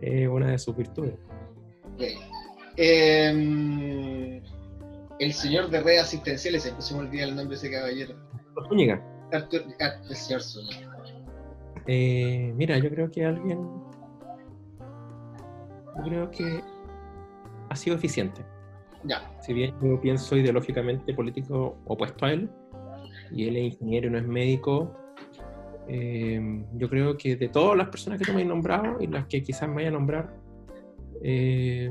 [0.00, 1.14] es una de sus virtudes.
[1.96, 2.16] Okay.
[2.76, 4.40] Eh
[5.20, 8.14] el señor de redes asistenciales, se me olvida el nombre de ese caballero.
[8.68, 9.04] Zúñiga.
[9.32, 10.96] Artur, el señor Zúñiga.
[11.86, 13.60] Eh, mira, yo creo que alguien.
[15.96, 16.62] Yo creo que
[17.68, 18.42] ha sido eficiente.
[19.04, 19.30] Ya.
[19.42, 22.50] Si bien yo pienso ideológicamente político opuesto a él,
[23.32, 24.94] y él es ingeniero y no es médico,
[25.88, 29.26] eh, yo creo que de todas las personas que tú me has nombrado y las
[29.26, 30.34] que quizás me vaya a nombrar,
[31.22, 31.90] eh,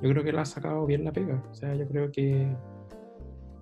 [0.00, 1.42] yo creo que él ha sacado bien la pega.
[1.50, 2.46] O sea, yo creo que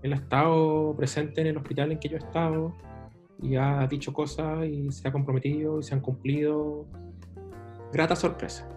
[0.02, 2.74] él ha estado presente en el hospital en que yo he estado
[3.42, 6.86] y ha dicho cosas y se ha comprometido y se han cumplido.
[7.92, 8.68] Grata sorpresa.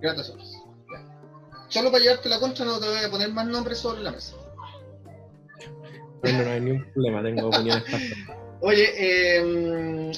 [0.00, 0.58] Grata sorpresa.
[1.68, 4.36] solo para llevarte la contra no te voy a poner más nombres sobre la mesa.
[6.22, 7.84] Bueno, no hay ningún problema, tengo opiniones
[8.60, 10.12] Oye, eh,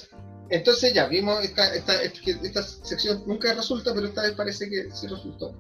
[0.51, 5.07] entonces ya vimos esta, esta, esta, sección nunca resulta, pero esta vez parece que sí
[5.07, 5.55] resultó.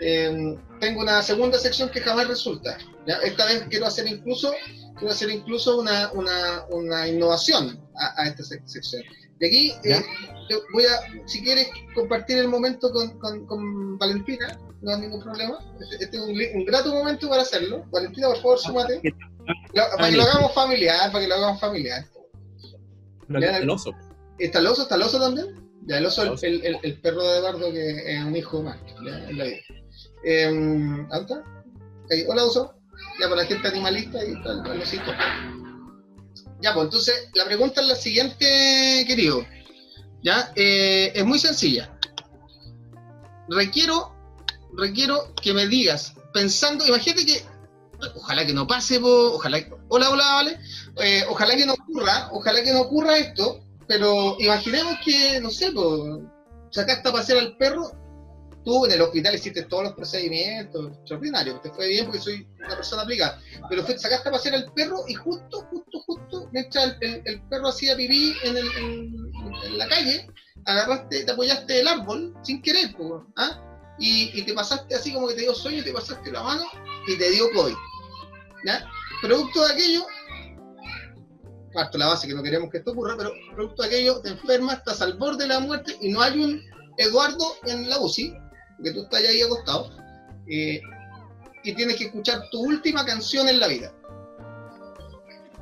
[0.00, 2.76] Eh, tengo una segunda sección que jamás resulta.
[3.22, 4.52] Esta vez quiero hacer incluso,
[4.96, 9.02] quiero hacer incluso una, una, una innovación a, esta sección.
[9.38, 10.02] Y aquí eh,
[10.72, 15.58] voy a, si quieres, compartir el momento con, con, con Valentina, no hay ningún problema.
[15.80, 17.84] Este, este es un, un, grato momento para hacerlo.
[17.90, 19.00] Valentina, por favor, súmate.
[19.96, 22.04] Para que lo hagamos familiar, para que lo hagamos familiar.
[23.28, 23.92] el oso.
[24.38, 24.82] ¿Está el oso?
[24.82, 25.62] ¿Está el oso también?
[25.86, 28.78] Ya, el oso, el, el, el, perro de Eduardo, que es un hijo más.
[30.24, 31.06] Eh,
[32.28, 32.74] hola, oso.
[33.20, 35.12] Ya, para la gente animalista y tal, el osito.
[36.60, 39.44] Ya, pues entonces, la pregunta es la siguiente, querido.
[40.22, 41.90] Ya, eh, es muy sencilla.
[43.48, 44.14] Requiero,
[44.76, 47.42] requiero que me digas, pensando, imagínate que,
[48.14, 50.58] ojalá que no pase, ojalá, hola, hola, vale,
[51.00, 55.72] eh, ojalá que no ocurra, ojalá que no ocurra esto, pero imaginemos que, no sé,
[55.72, 56.20] pues,
[56.70, 57.92] sacaste a pasear al perro,
[58.64, 62.76] tú en el hospital hiciste todos los procedimientos, extraordinario, te fue bien porque soy una
[62.76, 67.68] persona aplicada, pero sacaste a pasear al perro y justo, justo, justo, mientras el, perro
[67.68, 70.28] hacía pipí en, la calle,
[70.64, 73.60] agarraste, te apoyaste el árbol sin querer, pues, ¿ah?
[73.98, 76.64] y, y, te pasaste así como que te dio sueño, te pasaste la mano
[77.06, 77.74] y te dio COVID.
[79.20, 80.06] Producto de aquello,
[81.72, 84.78] parto la base que no queremos que esto ocurra, pero producto de aquello te enfermas,
[84.78, 86.62] estás al borde de la muerte y no hay un
[86.98, 88.34] Eduardo en la UCI,
[88.82, 89.90] que tú estás ahí acostado,
[90.46, 90.80] eh,
[91.64, 93.94] y tienes que escuchar tu última canción en la vida.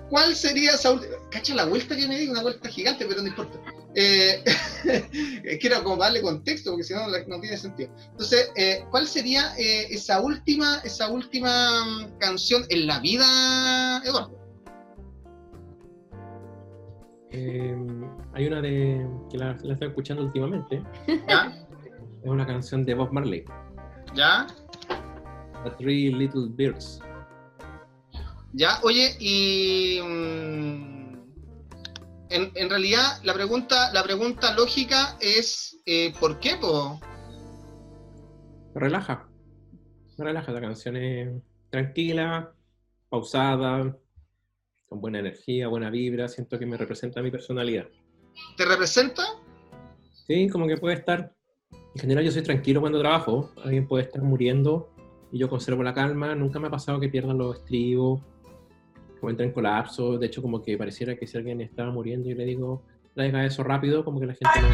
[0.08, 1.14] ¿Cuál sería esa última?
[1.30, 3.60] Cacha la vuelta que me di, una vuelta gigante, pero no importa.
[3.94, 4.44] Eh,
[5.44, 7.90] era como darle contexto, porque si no, no tiene sentido.
[8.12, 14.38] Entonces, eh, ¿cuál sería esa última, esa última mm, canción en la vida, Eduardo?
[17.32, 20.82] Em, hay una de que la, estoy escuchando últimamente.
[21.28, 21.56] ¿Ya?
[22.22, 23.46] Es una canción de Bob Marley.
[24.14, 24.46] ¿Ya?
[25.64, 27.00] The Three Little Birds.
[28.52, 30.89] Ya, oye, y mm,
[32.30, 37.00] en, en, realidad la pregunta, la pregunta lógica es eh, ¿por qué, po?
[38.74, 39.28] relaja.
[40.16, 42.52] relaja, la canción es tranquila,
[43.08, 43.96] pausada,
[44.88, 47.88] con buena energía, buena vibra, siento que me representa mi personalidad.
[48.56, 49.22] ¿Te representa?
[50.26, 51.34] Sí, como que puede estar.
[51.94, 54.92] En general yo soy tranquilo cuando trabajo, alguien puede estar muriendo
[55.32, 58.22] y yo conservo la calma, nunca me ha pasado que pierdan los estribos,
[59.20, 62.36] o entren en colapso, de hecho como que pareciera que si alguien estaba muriendo yo
[62.36, 62.82] le digo,
[63.14, 64.68] traiga eso rápido, como que la gente no...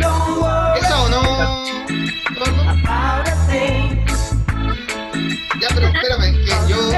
[0.00, 1.22] no, ¿Eso o no?
[5.60, 6.94] Ya, pero espérame, que yo un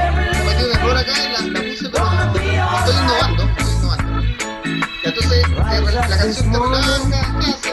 [0.71, 2.05] error acá y la, la puse, pero
[2.77, 4.05] estoy innovando, estoy innovando.
[5.03, 7.64] Y entonces, eh, la canción te relaja,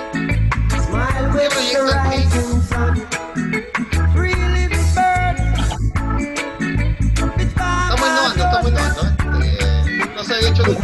[10.53, 10.75] Hecho la,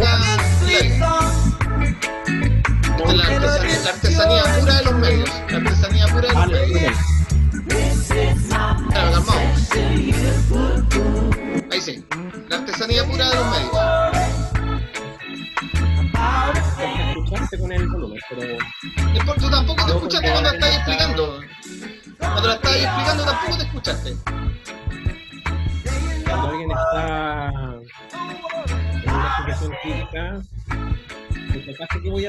[3.13, 5.31] la, artesanía, la artesanía pura de los medios.
[5.51, 6.58] La artesanía pura de los medios.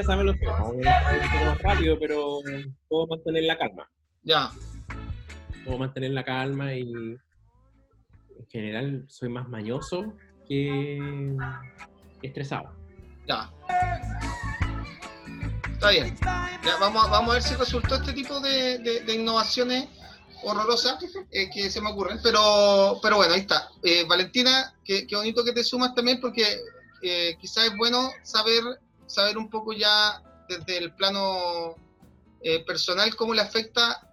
[0.00, 2.38] a saber lo que vamos a un poco más rápido, pero
[2.88, 3.90] puedo mantener la calma.
[4.22, 4.50] Ya.
[5.64, 10.14] Puedo mantener la calma y en general soy más mañoso
[10.48, 10.98] que
[12.22, 12.74] estresado.
[13.26, 13.50] Ya.
[15.72, 16.16] Está bien.
[16.80, 19.88] vamos, a, vamos a ver si resultó este tipo de, innovaciones
[20.42, 22.18] horrorosas eh, que se me ocurren.
[22.22, 23.70] Pero, pero bueno, ahí está.
[23.82, 26.44] Eh, Valentina, qué, bonito que te sumas también porque
[27.02, 28.62] eh, quizás es bueno saber,
[29.10, 31.74] saber un poco ya desde el plano
[32.66, 34.08] personal cómo le afecta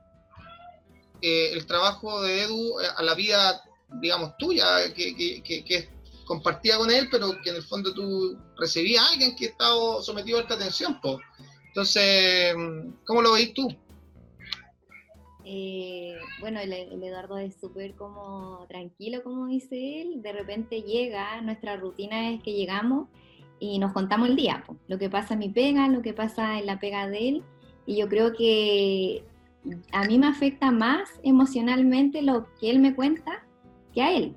[1.22, 3.64] el trabajo de Edu a la vida
[4.02, 5.90] digamos, tuya, que, que, que,
[6.26, 10.38] compartía con él, pero que en el fondo tú recibías a alguien que estaba sometido
[10.38, 11.00] a esta atención.
[11.02, 11.18] pues
[11.70, 12.54] Entonces,
[13.06, 13.70] ¿cómo lo veis tú?
[15.46, 20.22] Eh, bueno, el, Eduardo es súper como tranquilo, como dice él.
[20.22, 23.08] De repente llega, nuestra rutina es que llegamos
[23.60, 26.66] y nos contamos el día, lo que pasa en mi pega, lo que pasa en
[26.66, 27.44] la pega de él.
[27.86, 29.24] Y yo creo que
[29.92, 33.44] a mí me afecta más emocionalmente lo que él me cuenta
[33.94, 34.36] que a él.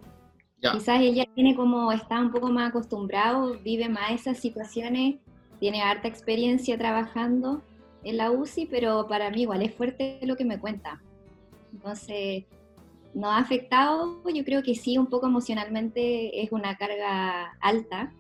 [0.60, 5.16] Quizás ella tiene como, está un poco más acostumbrado, vive más esas situaciones,
[5.58, 7.62] tiene harta experiencia trabajando
[8.04, 11.00] en la UCI, pero para mí igual es fuerte lo que me cuenta.
[11.72, 12.44] Entonces,
[13.14, 18.12] nos ha afectado, yo creo que sí, un poco emocionalmente es una carga alta,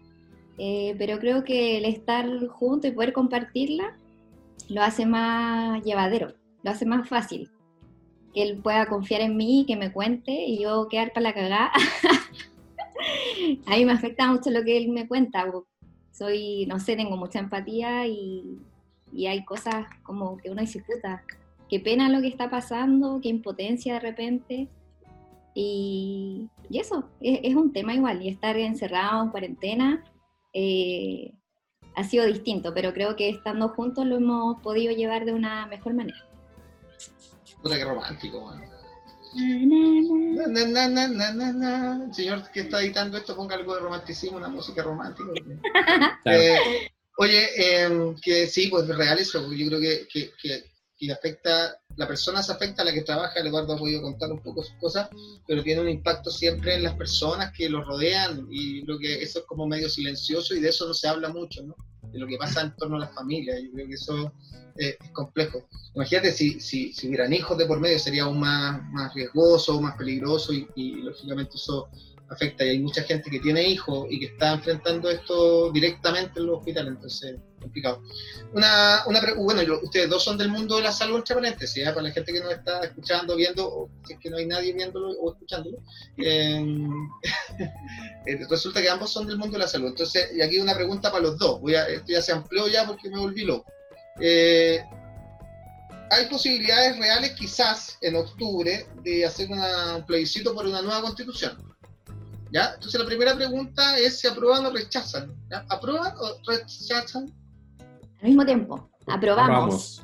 [0.58, 3.96] eh, pero creo que el estar junto y poder compartirla
[4.68, 7.50] lo hace más llevadero, lo hace más fácil.
[8.32, 11.72] Que él pueda confiar en mí, que me cuente y yo quedar para la cagada.
[13.66, 15.44] a mí me afecta mucho lo que él me cuenta.
[16.12, 18.58] Soy, no sé, tengo mucha empatía y,
[19.12, 21.24] y hay cosas como que uno dice, puta,
[21.68, 24.68] qué pena lo que está pasando, qué impotencia de repente.
[25.54, 28.22] Y, y eso, es, es, un tema igual.
[28.22, 30.04] Y estar encerrado en cuarentena
[30.52, 31.34] eh,
[31.94, 35.94] ha sido distinto, pero creo que estando juntos lo hemos podido llevar de una mejor
[35.94, 36.26] manera.
[37.62, 38.52] Puta que romántico,
[42.12, 45.30] señor que está editando esto, ponga algo de romanticismo, una música romántica.
[46.24, 50.64] eh, oye, eh, que sí, pues real eso, yo creo que, que, que,
[50.98, 54.30] que, afecta, la persona se afecta a la que trabaja, el Eduardo ha podido contar
[54.30, 55.08] un poco sus cosas,
[55.46, 59.40] pero tiene un impacto siempre en las personas que lo rodean y creo que eso
[59.40, 61.76] es como medio silencioso y de eso no se habla mucho, ¿no?
[62.12, 63.58] de lo que pasa en torno a la familia.
[63.60, 64.32] Yo creo que eso
[64.76, 65.66] eh, es complejo.
[65.94, 69.96] Imagínate si, si, si, hubieran hijos de por medio sería aún más, más riesgoso, más
[69.96, 71.88] peligroso y, y, lógicamente eso
[72.28, 72.64] afecta.
[72.64, 76.58] Y hay mucha gente que tiene hijos y que está enfrentando esto directamente en los
[76.58, 78.02] hospitales, entonces complicado.
[78.52, 81.90] Una, una bueno, ustedes dos son del mundo de la salud, entre paréntesis, ¿eh?
[81.90, 84.72] para la gente que nos está escuchando, viendo, o si es que no hay nadie
[84.72, 85.78] viéndolo o escuchándolo.
[88.26, 89.88] Eh, resulta que ambos son del mundo de la salud.
[89.88, 91.58] Entonces, y aquí una pregunta para los dos.
[91.60, 93.70] Voy a, esto ya se amplió ya porque me volví loco.
[94.20, 94.84] Eh,
[96.10, 101.56] hay posibilidades reales, quizás en octubre, de hacer una, un plebiscito por una nueva constitución.
[102.52, 102.72] ¿Ya?
[102.74, 105.32] Entonces la primera pregunta es si aprueban o rechazan.
[105.68, 107.32] ¿Aprueban o rechazan?
[108.22, 110.02] Al mismo tiempo, aprobamos.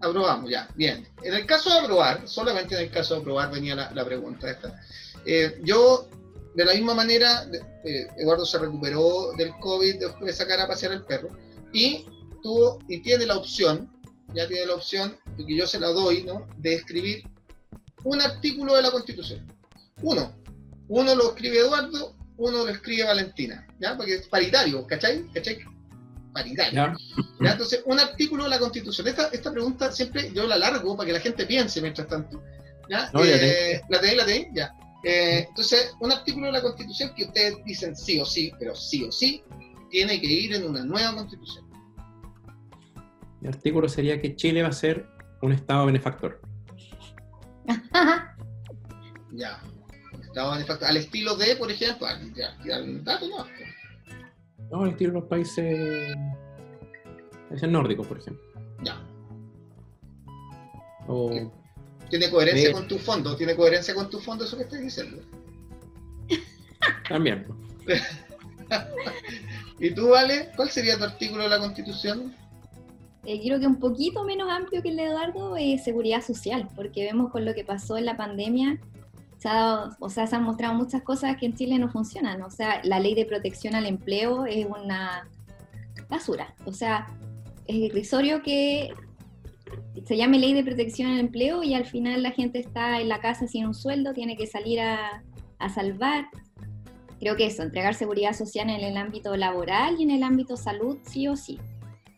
[0.00, 1.08] Aprobamos, ya, bien.
[1.22, 4.50] En el caso de aprobar, solamente en el caso de aprobar venía la, la pregunta
[4.50, 4.80] esta.
[5.24, 6.08] Eh, yo,
[6.54, 7.44] de la misma manera,
[7.84, 11.30] eh, Eduardo se recuperó del COVID después de sacar a pasear el perro
[11.72, 12.06] y
[12.42, 13.90] tuvo y tiene la opción,
[14.34, 16.46] ya tiene la opción, que yo se la doy, ¿no?
[16.58, 17.24] De escribir
[18.04, 19.52] un artículo de la Constitución.
[20.02, 20.32] Uno,
[20.88, 23.96] uno lo escribe Eduardo, uno lo escribe Valentina, ¿ya?
[23.96, 25.26] Porque es paritario, ¿cachai?
[25.32, 25.58] ¿Cachai?
[26.36, 26.72] Paritario.
[26.72, 26.96] ¿Ya?
[27.40, 27.52] ¿Ya?
[27.52, 29.08] Entonces, un artículo de la Constitución.
[29.08, 32.42] Esta, esta pregunta siempre yo la largo para que la gente piense mientras tanto.
[32.90, 33.10] ¿Ya?
[33.12, 34.18] No, ya eh, ¿La tenéis?
[34.18, 34.48] ¿La tenéis?
[34.54, 34.72] Ya.
[35.04, 39.04] Eh, entonces, un artículo de la Constitución que ustedes dicen sí o sí, pero sí
[39.04, 39.42] o sí,
[39.90, 41.64] tiene que ir en una nueva Constitución.
[43.42, 45.06] El artículo sería que Chile va a ser
[45.42, 46.40] un Estado benefactor.
[49.32, 49.60] ya
[50.36, 52.32] al estilo de, por ejemplo, al,
[52.72, 53.46] al dato no.
[54.70, 56.16] No, estilo de los países,
[57.48, 58.42] países nórdicos, por ejemplo.
[58.82, 59.00] Ya.
[61.06, 61.30] O,
[62.10, 63.36] ¿Tiene coherencia de- con tu fondo?
[63.36, 65.22] ¿Tiene coherencia con tu fondo eso que estás diciendo?
[67.08, 67.46] también.
[69.78, 70.50] ¿Y tú, Vale?
[70.56, 72.34] ¿Cuál sería tu artículo de la Constitución?
[73.24, 77.04] Eh, creo que un poquito menos amplio que el de Eduardo es seguridad social, porque
[77.04, 78.78] vemos con lo que pasó en la pandemia,
[79.98, 82.42] o sea, se han mostrado muchas cosas que en Chile no funcionan.
[82.42, 85.28] O sea, la ley de protección al empleo es una
[86.08, 86.54] basura.
[86.64, 87.06] O sea,
[87.66, 88.92] es irrisorio que
[90.04, 93.20] se llame ley de protección al empleo y al final la gente está en la
[93.20, 95.22] casa sin un sueldo, tiene que salir a,
[95.58, 96.26] a salvar.
[97.18, 100.98] Creo que eso, entregar seguridad social en el ámbito laboral y en el ámbito salud,
[101.02, 101.58] sí o sí.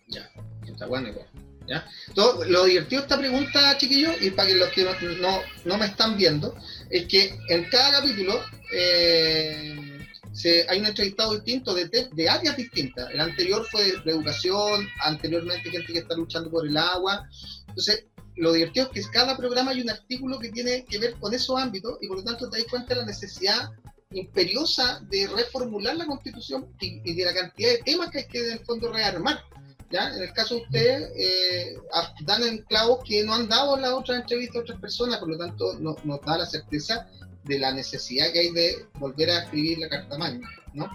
[0.08, 0.28] Ya,
[0.66, 1.26] está bueno igual.
[1.68, 1.86] ¿ya?
[2.14, 4.84] Todo, lo divertido esta pregunta, chiquillos, y para que los que
[5.20, 6.54] no, no me están viendo,
[6.90, 8.40] es que en cada capítulo
[8.72, 9.98] eh,
[10.32, 13.10] se, hay un entrevistado distinto de, te- de áreas distintas.
[13.10, 17.28] El anterior fue de, educación, anteriormente gente que está luchando por el agua.
[17.68, 18.04] Entonces,
[18.36, 21.58] lo divertido es que cada programa hay un artículo que tiene que ver con esos
[21.60, 23.70] ámbitos y por lo tanto te das cuenta de la necesidad
[24.10, 28.52] imperiosa de reformular la constitución y de la cantidad de temas que hay que en
[28.52, 29.42] el fondo rearmar.
[29.90, 30.14] ¿Ya?
[30.14, 33.82] En el caso de ustedes, eh, a- dan en clavos que no han dado en
[33.82, 37.08] las otras entrevistas a otras personas, por lo tanto no- nos da la certeza
[37.44, 40.48] de la necesidad que hay de volver a escribir la Carta Magna.
[40.74, 40.88] ¿no?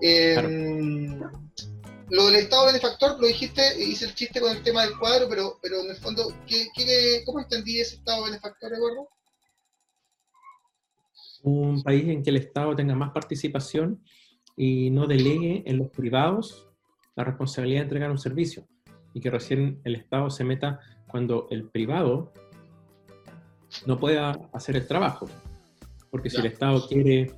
[0.00, 1.20] Eh,
[2.08, 5.58] Lo del Estado benefactor, lo dijiste, hice el chiste con el tema del cuadro, pero,
[5.62, 9.08] pero en el fondo, ¿qué, qué, ¿cómo entendí ese Estado benefactor, Eduardo?
[11.42, 14.02] Un país en que el Estado tenga más participación
[14.56, 16.68] y no delegue en los privados
[17.16, 18.66] la responsabilidad de entregar un servicio.
[19.14, 22.32] Y que recién el Estado se meta cuando el privado
[23.86, 25.26] no pueda hacer el trabajo.
[26.10, 27.32] Porque si el Estado quiere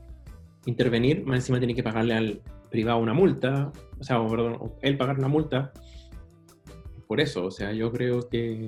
[0.66, 3.70] intervenir, más encima tiene que pagarle al privado una multa,
[4.00, 5.72] o sea, perdón, él pagar una multa.
[7.06, 8.66] Por eso, o sea, yo creo que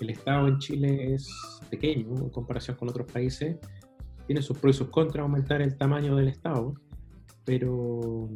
[0.00, 1.28] el Estado en Chile es
[1.68, 3.56] pequeño en comparación con otros países.
[4.26, 6.74] Tiene sus pros y sus contras aumentar el tamaño del Estado,
[7.44, 8.28] pero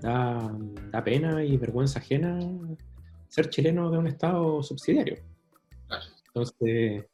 [0.00, 0.56] da,
[0.90, 2.38] da pena y vergüenza ajena
[3.28, 5.16] ser chileno de un Estado subsidiario.
[6.28, 7.04] Entonces,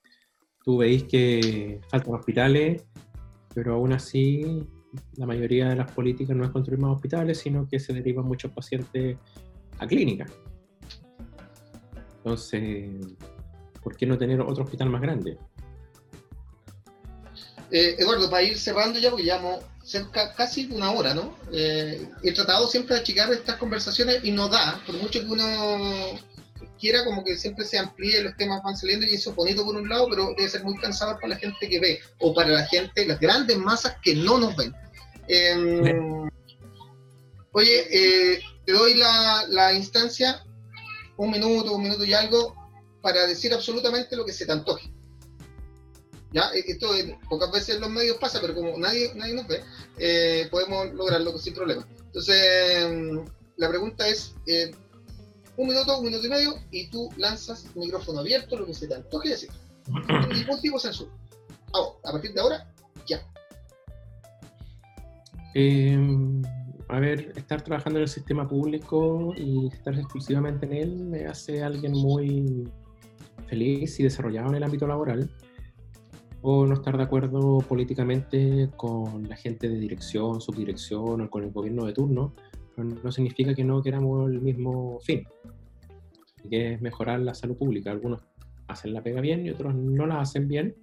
[0.65, 2.85] tú veis que faltan hospitales,
[3.55, 4.67] pero aún así
[5.17, 8.53] la mayoría de las políticas no es construir más hospitales, sino que se derivan muchos
[8.53, 9.17] pacientes
[9.79, 10.31] a clínicas.
[12.19, 12.91] Entonces,
[13.83, 15.39] ¿por qué no tener otro hospital más grande?
[17.71, 21.35] Eh, Eduardo, para ir cerrando ya, porque llevamos cerca, casi una hora, ¿no?
[21.51, 26.21] Eh, he tratado siempre de achicar estas conversaciones y no da, por mucho que uno
[26.79, 29.77] quiera, como que siempre se amplíe, los temas van saliendo y eso es bonito por
[29.77, 32.67] un lado, pero debe ser muy cansado para la gente que ve o para la
[32.67, 34.75] gente, las grandes masas que no nos ven.
[35.27, 36.29] Em,
[37.53, 40.45] oye, eh, te doy la, la instancia,
[41.17, 42.55] un minuto, un minuto y algo,
[43.01, 44.93] para decir absolutamente lo que se te antoje.
[46.33, 46.51] ¿Ya?
[46.55, 46.89] E, esto
[47.29, 49.63] pocas veces en los medios pasa, pero como nadie, nadie nos ve,
[49.99, 51.87] eh, podemos lograrlo sin problema.
[52.07, 52.37] Entonces,
[52.77, 53.25] em,
[53.57, 54.71] la pregunta es, eh,
[55.57, 58.87] un minuto, un minuto y medio, y tú lanzas el micrófono abierto, lo que se
[58.87, 59.51] te antoje decir.
[60.33, 61.11] Ningún tipo de censura.
[62.05, 62.73] a partir de ahora,
[63.07, 63.27] ya.
[66.89, 71.63] A ver, estar trabajando en el sistema público y estar exclusivamente en él me hace
[71.63, 72.67] alguien muy
[73.47, 75.31] feliz y desarrollado en el ámbito laboral.
[76.41, 81.51] O no estar de acuerdo políticamente con la gente de dirección, subdirección o con el
[81.51, 82.35] gobierno de turno,
[82.77, 85.27] no significa que no queramos el mismo fin,
[86.49, 87.91] que es mejorar la salud pública.
[87.91, 88.23] Algunos
[88.69, 90.77] hacen la pega bien y otros no la hacen bien,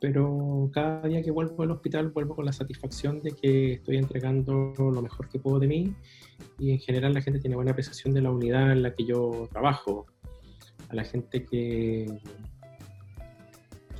[0.00, 4.72] pero cada día que vuelvo al hospital vuelvo con la satisfacción de que estoy entregando
[4.78, 5.94] lo mejor que puedo de mí
[6.58, 9.48] y en general la gente tiene buena apreciación de la unidad en la que yo
[9.50, 10.06] trabajo.
[10.88, 12.06] A la gente que,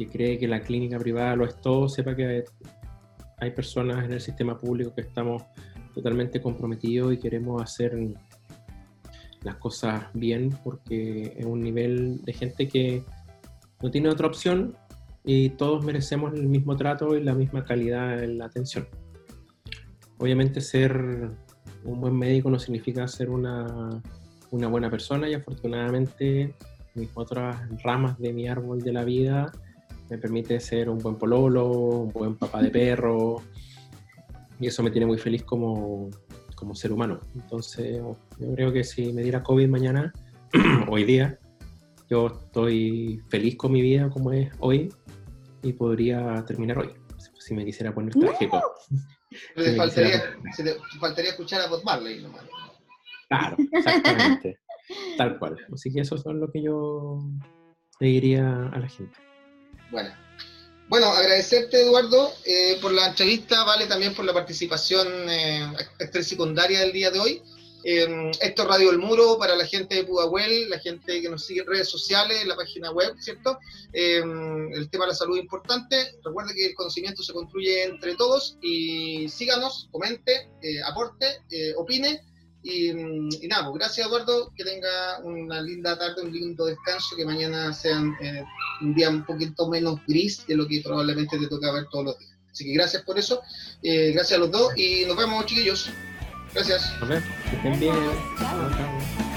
[0.00, 2.44] que cree que la clínica privada lo es todo, sepa que
[3.36, 5.42] hay personas en el sistema público que estamos
[5.94, 7.98] totalmente comprometidos y queremos hacer
[9.42, 13.04] las cosas bien porque es un nivel de gente que
[13.82, 14.74] no tiene otra opción
[15.22, 18.88] y todos merecemos el mismo trato y la misma calidad en la atención.
[20.16, 21.28] Obviamente ser
[21.84, 24.00] un buen médico no significa ser una,
[24.50, 26.54] una buena persona y afortunadamente
[26.94, 29.52] mis otras ramas de mi árbol de la vida
[30.10, 33.42] me permite ser un buen pololo, un buen papá de perro,
[34.58, 36.10] y eso me tiene muy feliz como,
[36.56, 37.20] como ser humano.
[37.34, 37.98] Entonces,
[38.38, 40.12] yo creo que si me diera COVID mañana,
[40.88, 41.38] hoy día,
[42.10, 44.92] yo estoy feliz con mi vida como es hoy
[45.62, 46.90] y podría terminar hoy,
[47.38, 48.60] si me quisiera poner trágico.
[49.54, 50.22] Pero te faltaría,
[50.98, 52.42] faltaría, escuchar a Bob Marley nomás.
[53.28, 54.58] Claro, exactamente.
[55.16, 55.56] Tal cual.
[55.72, 57.20] Así que eso es lo que yo
[58.00, 59.16] le diría a la gente.
[59.90, 60.10] Bueno,
[60.88, 65.72] bueno, agradecerte Eduardo eh, por la entrevista, vale también por la participación eh,
[66.22, 67.42] secundaria del día de hoy.
[67.82, 71.46] Eh, esto es Radio El Muro para la gente de Pudahuel, la gente que nos
[71.46, 73.58] sigue en redes sociales, en la página web, ¿cierto?
[73.92, 76.18] Eh, el tema de la salud es importante.
[76.22, 80.50] Recuerde que el conocimiento se construye entre todos y síganos, comente,
[80.84, 81.40] aporte,
[81.76, 82.20] opine
[82.62, 82.92] y,
[83.48, 88.02] nada, pues gracias Eduardo, que tenga una linda tarde, un lindo descanso, que mañana sea
[88.20, 88.44] eh,
[88.82, 92.18] un día un poquito menos gris de lo que probablemente te toca ver todos los
[92.18, 92.30] días.
[92.50, 93.42] Así que gracias por eso,
[93.82, 95.90] eh, gracias a los dos y nos vemos chiquillos.
[96.52, 96.92] Gracias.
[97.00, 99.29] A ver, que estén bien.